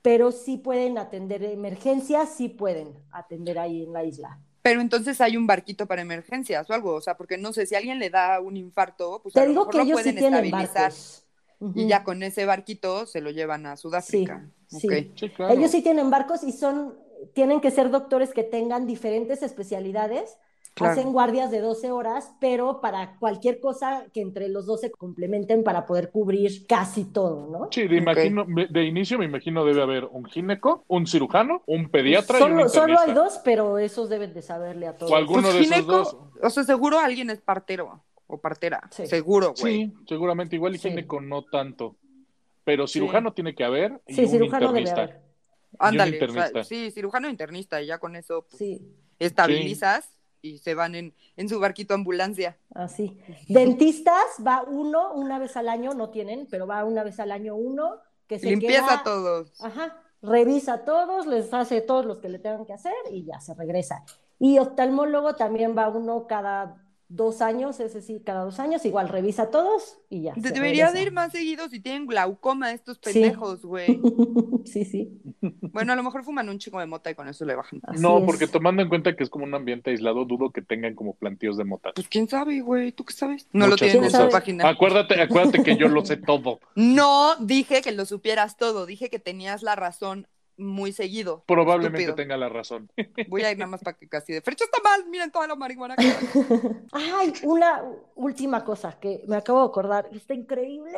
[0.01, 4.39] pero sí pueden atender emergencias, sí pueden atender ahí en la isla.
[4.61, 7.75] Pero entonces hay un barquito para emergencias o algo, o sea, porque no sé, si
[7.75, 9.89] a alguien le da un infarto, pues Te a digo lo mejor que lo ellos
[9.89, 10.91] pueden sí tienen estabilizar.
[10.91, 11.25] barcos.
[11.73, 14.49] Y ya con ese barquito se lo llevan a Sudáfrica.
[14.67, 14.91] Sí, Ok.
[14.91, 15.11] sí.
[15.15, 15.53] Sí, claro.
[15.53, 16.97] Ellos sí tienen barcos y son,
[17.33, 20.37] tienen que ser doctores que tengan diferentes especialidades.
[20.79, 20.93] Claro.
[20.99, 25.63] Hacen guardias de 12 horas, pero para cualquier cosa que entre los dos se complementen
[25.63, 27.67] para poder cubrir casi todo, ¿no?
[27.71, 32.39] Sí, de, imagino, de inicio me imagino debe haber un gineco, un cirujano, un pediatra
[32.39, 35.11] y un Solo, solo hay dos, pero esos deben de saberle a todos.
[35.11, 36.17] O alguno Pues de esos gineco, dos.
[36.41, 38.81] O sea, seguro alguien es partero o partera.
[38.91, 39.05] Sí.
[39.05, 39.87] Seguro, güey.
[39.87, 40.89] Sí, seguramente igual y Sí.
[40.89, 41.97] gineco no tanto.
[42.63, 45.01] Pero cirujano tiene que haber y Sí, un cirujano debe internista.
[45.03, 45.29] haber.
[45.77, 46.63] Ándale, o sea, internista.
[46.63, 48.81] sí, cirujano internista, y ya con eso pues, Sí,
[49.19, 52.57] estabilizas y se van en, en su barquito ambulancia.
[52.73, 53.19] así.
[53.49, 57.55] Dentistas va uno una vez al año, no tienen, pero va una vez al año
[57.55, 59.61] uno que se Limpieza queda- a todos.
[59.63, 63.39] Ajá, revisa a todos, les hace todos los que le tengan que hacer y ya
[63.39, 64.03] se regresa.
[64.37, 66.77] Y oftalmólogo también va uno cada
[67.09, 70.35] dos años, es decir, cada dos años, igual revisa todos y ya.
[70.35, 73.99] Se Debería de ir más seguido si tienen glaucoma estos pendejos, güey.
[74.65, 75.19] sí, sí.
[75.41, 77.81] Bueno, a lo mejor fuman un chingo de mota y con eso le bajan.
[77.83, 78.25] Así No, es.
[78.25, 81.57] porque tomando en cuenta que es como un ambiente aislado, dudo que tengan como plantíos
[81.57, 81.91] de mota.
[81.95, 83.47] Pues quién sabe, güey, ¿tú qué sabes?
[83.51, 84.69] No lo tienen en su página.
[84.69, 86.59] Acuérdate, acuérdate que yo lo sé todo.
[86.75, 90.27] No dije que lo supieras todo, dije que tenías la razón
[90.59, 91.43] muy seguido.
[91.47, 92.15] Probablemente Estúpido.
[92.15, 92.91] tenga la razón.
[93.29, 95.55] Voy a ir nada más para que casi de Fercho está mal, miren toda la
[95.55, 96.13] marihuana que hay.
[96.91, 97.83] Ay, una
[98.15, 100.97] última cosa que me acabo de acordar, está increíble.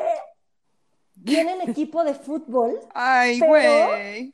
[1.23, 4.33] Tienen equipo de fútbol, Ay, Pero- güey.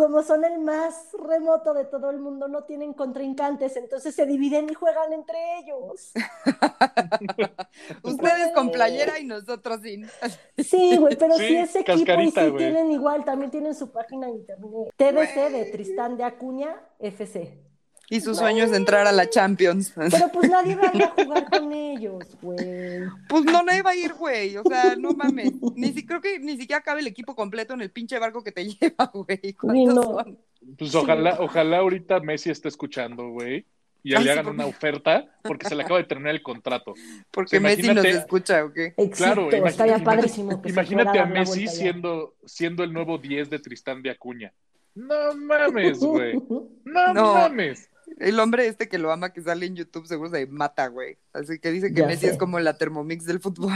[0.00, 4.68] Como son el más remoto de todo el mundo, no tienen contrincantes, entonces se dividen
[4.70, 6.12] y juegan entre ellos.
[8.02, 10.08] Ustedes con playera y nosotros sin.
[10.56, 12.56] Sí, güey, pero Sí, sí, ese equipo y güey.
[12.56, 14.92] tienen igual, también tienen su página de internet.
[14.96, 15.64] TDC de.
[15.70, 17.69] Tristán de Acuña, FC.
[18.12, 19.92] Y su sueño es entrar a la Champions.
[19.94, 23.00] Pero pues nadie va a ir a jugar con ellos, güey.
[23.28, 24.56] Pues no, nadie va a ir, güey.
[24.56, 25.52] O sea, no mames.
[25.76, 28.50] Ni si, creo que ni siquiera cabe el equipo completo en el pinche barco que
[28.52, 29.54] te lleva, güey.
[29.54, 30.02] ¿Cuántos no.
[30.02, 30.38] son?
[30.76, 33.64] Pues ojalá, ojalá ahorita Messi esté escuchando, güey.
[34.02, 36.94] Y Ay, le sí, hagan una oferta porque se le acaba de terminar el contrato.
[37.30, 38.94] Porque Sí, Messi nos escucha, ¿o qué?
[38.96, 40.60] Éxito, Claro, estaría padrísimo.
[40.60, 44.52] Que se Imagínate a Messi siendo, siendo el nuevo 10 de Tristán de Acuña.
[44.94, 46.34] No mames, güey.
[46.84, 47.34] No, No.
[47.34, 47.88] mames.
[48.18, 51.16] El hombre este que lo ama, que sale en YouTube, seguro se mata, güey.
[51.32, 52.32] Así que dice que Ya Messi sé.
[52.32, 53.72] es como la Thermomix del fútbol.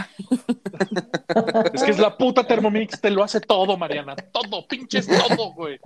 [1.72, 4.16] Es que es la puta Thermomix, te lo hace todo, Mariana.
[4.16, 5.78] Todo, pinches todo, güey.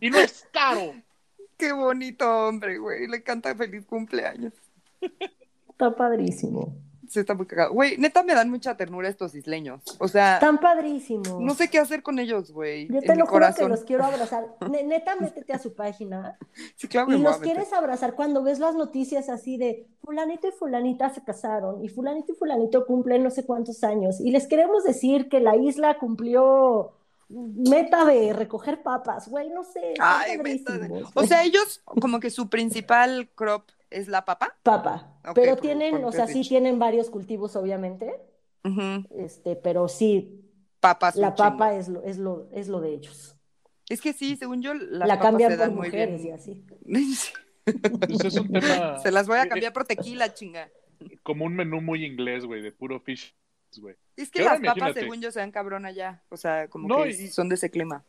[0.00, 0.94] Y no es caro.
[1.56, 3.06] Qué bonito hombre, güey.
[3.08, 4.52] Le canta feliz cumpleaños.
[5.68, 6.76] Está padrísimo.
[7.08, 7.72] Sí, está muy cagado.
[7.72, 9.82] Güey, neta me dan mucha ternura estos isleños.
[9.98, 11.40] O sea, Están padrísimos.
[11.40, 12.86] no sé qué hacer con ellos, güey.
[12.88, 13.64] Yo en te mi lo juro corazón.
[13.66, 14.46] que los quiero abrazar.
[14.70, 16.36] Ne- neta, métete a su página
[16.76, 20.52] Sí, claro y a los quieres abrazar cuando ves las noticias así de fulanito y
[20.52, 24.84] fulanita se casaron y fulanito y fulanito cumplen no sé cuántos años y les queremos
[24.84, 26.92] decir que la isla cumplió
[27.30, 32.30] meta de recoger papas, güey, no sé, Ay, meta de- O sea, ellos como que
[32.30, 34.56] su principal crop es la papa.
[34.62, 38.14] papa, pero por- tienen, por o sea, sí tienen varios cultivos obviamente,
[39.16, 40.44] este, pero sí,
[40.80, 41.16] Papas.
[41.16, 43.34] la papa es lo, es lo, es lo de ellos.
[43.88, 46.64] Es que sí, según yo, las la papas cambian se por muy mujeres y así.
[47.64, 50.70] Pues es un tema Se las voy a cambiar por tequila, chinga.
[51.22, 53.34] como un menú muy inglés, güey, de puro fish,
[53.78, 53.94] güey.
[54.16, 55.00] Es que las papas, imagínate.
[55.00, 56.22] según yo, se dan cabrón allá.
[56.30, 58.04] O sea, como No, que y- son de ese clima.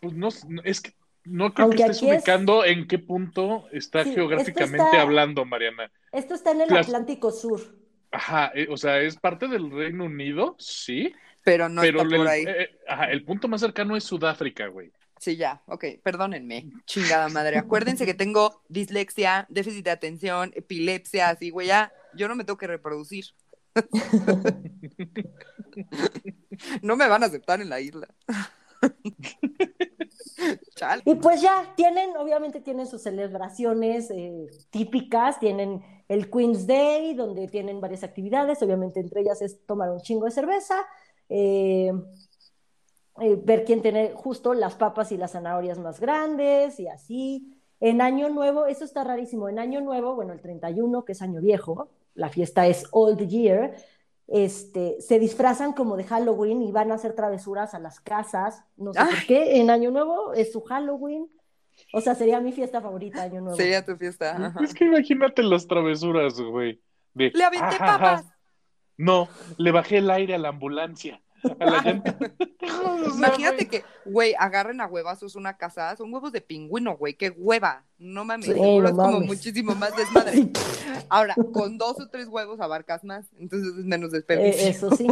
[0.00, 0.92] Pues no, no, es que
[1.24, 5.44] no creo Aunque que estés es- ubicando en qué punto está Sí, geográficamente está- hablando,
[5.44, 5.90] Mariana.
[6.12, 7.60] Esto está en el Las- Atlántico Sur.
[8.10, 11.14] Ajá, eh, o sea, es parte del Reino Unido, sí,
[11.44, 12.44] Pero no pero está por el, ahí.
[12.46, 14.92] eh, ajá, el punto más cercano es Sudáfrica, güey.
[15.18, 17.56] Sí, ya, ok, perdónenme, chingada madre.
[17.56, 22.58] Acuérdense que tengo dislexia, déficit de atención, epilepsia, así, güey, ya, yo no me tengo
[22.58, 23.26] que reproducir.
[26.82, 28.08] no me van a aceptar en la isla.
[31.04, 37.48] Y pues ya tienen, obviamente tienen sus celebraciones eh, típicas, tienen el Queen's Day, donde
[37.48, 40.84] tienen varias actividades, obviamente entre ellas es tomar un chingo de cerveza,
[41.28, 41.92] eh,
[43.20, 47.58] eh, ver quién tiene justo las papas y las zanahorias más grandes y así.
[47.80, 51.40] En Año Nuevo, eso está rarísimo, en Año Nuevo, bueno, el 31, que es Año
[51.40, 53.74] Viejo, la fiesta es Old Year,
[54.28, 58.92] este, se disfrazan como de Halloween y van a hacer travesuras a las casas, no
[58.92, 61.28] sé por qué, en Año Nuevo es su Halloween.
[61.92, 63.56] O sea, sería mi fiesta favorita, Año Nuevo.
[63.56, 64.54] Sería tu fiesta.
[64.62, 66.80] Es que imagínate las travesuras, güey.
[67.14, 68.26] Le aventé papas.
[68.96, 71.20] No, le bajé el aire a la ambulancia.
[73.16, 77.84] Imagínate que, güey, agarren a huevazos una casa, son huevos de pingüino, güey, qué hueva.
[77.98, 80.50] No mames, es como muchísimo más desmadre.
[81.08, 84.66] Ahora, con dos o tres huevos abarcas más, entonces es menos desperdicio.
[84.66, 85.06] Eh, eso sí,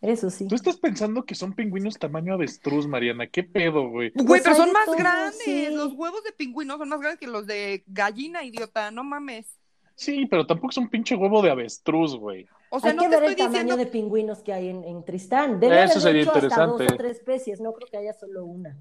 [0.00, 0.48] eso sí.
[0.48, 4.10] Tú estás pensando que son pingüinos tamaño avestruz, Mariana, qué pedo, güey.
[4.14, 7.46] Güey, pues pero son más grandes, los huevos de pingüino son más grandes que los
[7.46, 9.58] de gallina, idiota, no mames.
[9.94, 12.48] Sí, pero tampoco es un pinche huevo de avestruz, güey.
[12.74, 15.60] O sea, hay no que ver el tamaño de pingüinos que hay en, Tristán.
[15.60, 16.54] Debe Eso sería interesante.
[16.54, 18.74] Hasta dos o tres especies, no creo que haya solo una.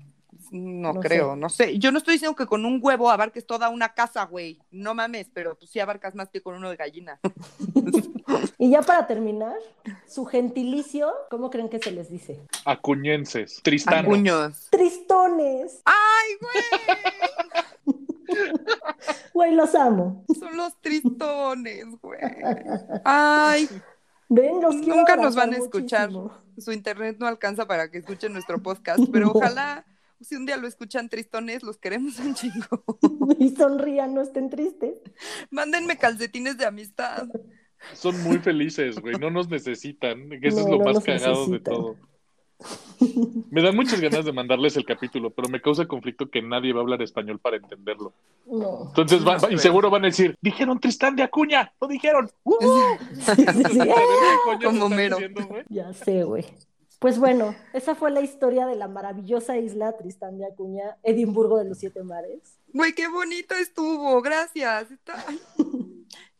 [0.50, 1.78] No, creo, no sé.
[1.78, 4.60] Yo no estoy diciendo que con un huevo abarques toda una casa, güey.
[4.72, 7.20] No mames, pero tú sí abarcas más que con uno de gallina.
[8.58, 9.58] y ya para terminar,
[10.08, 12.40] su gentilicio, ¿cómo creen que se les dice?
[12.64, 14.06] Acuñenses, tristanos.
[14.06, 14.68] Acuños.
[14.70, 15.82] Tristones.
[15.84, 17.98] ¡Ay, güey!
[19.34, 20.26] Güey, los amo.
[20.38, 22.20] Son los tristones, güey.
[23.04, 23.68] Ay.
[24.30, 26.10] Ven, los Nunca nos van a escuchar.
[26.58, 29.86] Su internet no alcanza para que escuchen nuestro podcast, pero ojalá
[30.22, 32.86] si un día lo escuchan tristones, los queremos un chingo.
[33.40, 34.96] y sonrían, no estén tristes.
[35.50, 37.28] Mándenme calcetines de amistad.
[37.94, 40.32] Son muy felices, güey, no nos necesitan.
[40.34, 41.98] Eso es lo más cagado de todo.
[43.50, 46.80] Me dan muchas ganas de mandarles el capítulo, pero me causa conflicto que nadie va
[46.80, 48.14] a hablar español para entenderlo.
[48.46, 52.30] Entonces, y seguro van a decir, dijeron Tristán de Acuña, lo dijeron.
[52.44, 52.58] ¡Uh!
[54.64, 55.18] Como mero.
[55.70, 56.46] Ya sé, güey.
[57.02, 61.66] Pues bueno, esa fue la historia de la maravillosa isla Tristán de Acuña, Edimburgo de
[61.66, 62.60] los Siete Mares.
[62.74, 64.90] Güey, qué bonito estuvo, gracias.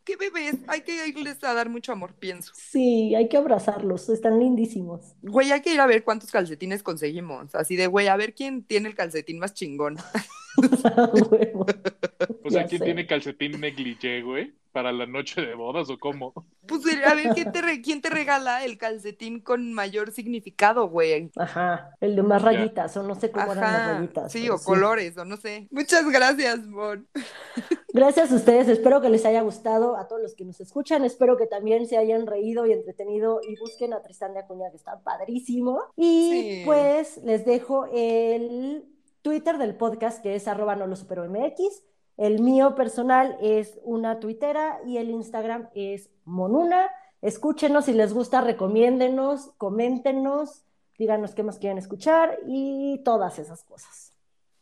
[0.04, 2.52] Qué bebés, hay que irles a dar mucho amor, pienso.
[2.54, 5.14] Sí, hay que abrazarlos, están lindísimos.
[5.22, 7.54] Güey, hay que ir a ver cuántos calcetines conseguimos.
[7.54, 9.96] Así de, güey, a ver quién tiene el calcetín más chingón.
[12.44, 14.54] o sea, ¿quién tiene calcetín negligé, güey?
[14.72, 16.32] ¿Para la noche de bodas o cómo?
[16.66, 21.30] Pues a ver, ¿quién te, ¿quién te regala el calcetín con mayor significado, güey?
[21.36, 24.32] Ajá, el de más rayitas, o no sé cómo eran las rayitas.
[24.32, 25.68] Sí, o colores, o no sé.
[25.70, 27.06] Muchas gracias, Mon.
[27.94, 31.36] Gracias a ustedes, espero que les haya gustado a todos los que nos escuchan, espero
[31.36, 35.00] que también se hayan reído y entretenido y busquen a Tristán de Acuña, que está
[35.00, 35.78] padrísimo.
[35.94, 38.86] Y pues les dejo el
[39.22, 41.84] Twitter del podcast, que es arroba no lo supero MX.
[42.16, 46.90] El mío personal es una tuitera y el Instagram es monuna.
[47.22, 50.64] Escúchenos si les gusta, recomiéndenos, coméntenos,
[50.98, 54.12] díganos qué más quieren escuchar y todas esas cosas.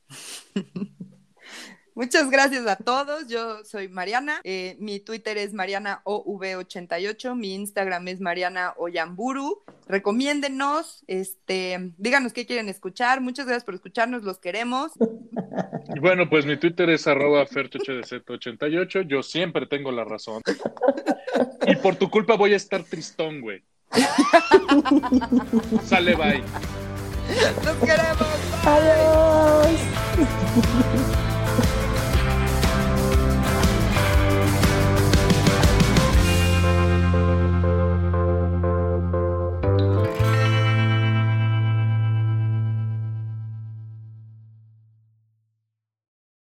[2.00, 3.28] Muchas gracias a todos.
[3.28, 4.40] Yo soy Mariana.
[4.42, 7.34] Eh, mi Twitter es MarianaOV88.
[7.34, 9.62] Mi Instagram es Mariana Oyamburu.
[9.86, 13.20] Recomiéndenos, este, díganos qué quieren escuchar.
[13.20, 14.92] Muchas gracias por escucharnos, los queremos.
[16.00, 20.40] Bueno, pues mi Twitter es arroba 88 Yo siempre tengo la razón.
[21.66, 23.62] Y por tu culpa voy a estar tristón, güey.
[25.84, 26.42] Sale, bye.
[27.62, 28.26] Los queremos.
[28.64, 29.68] Adiós.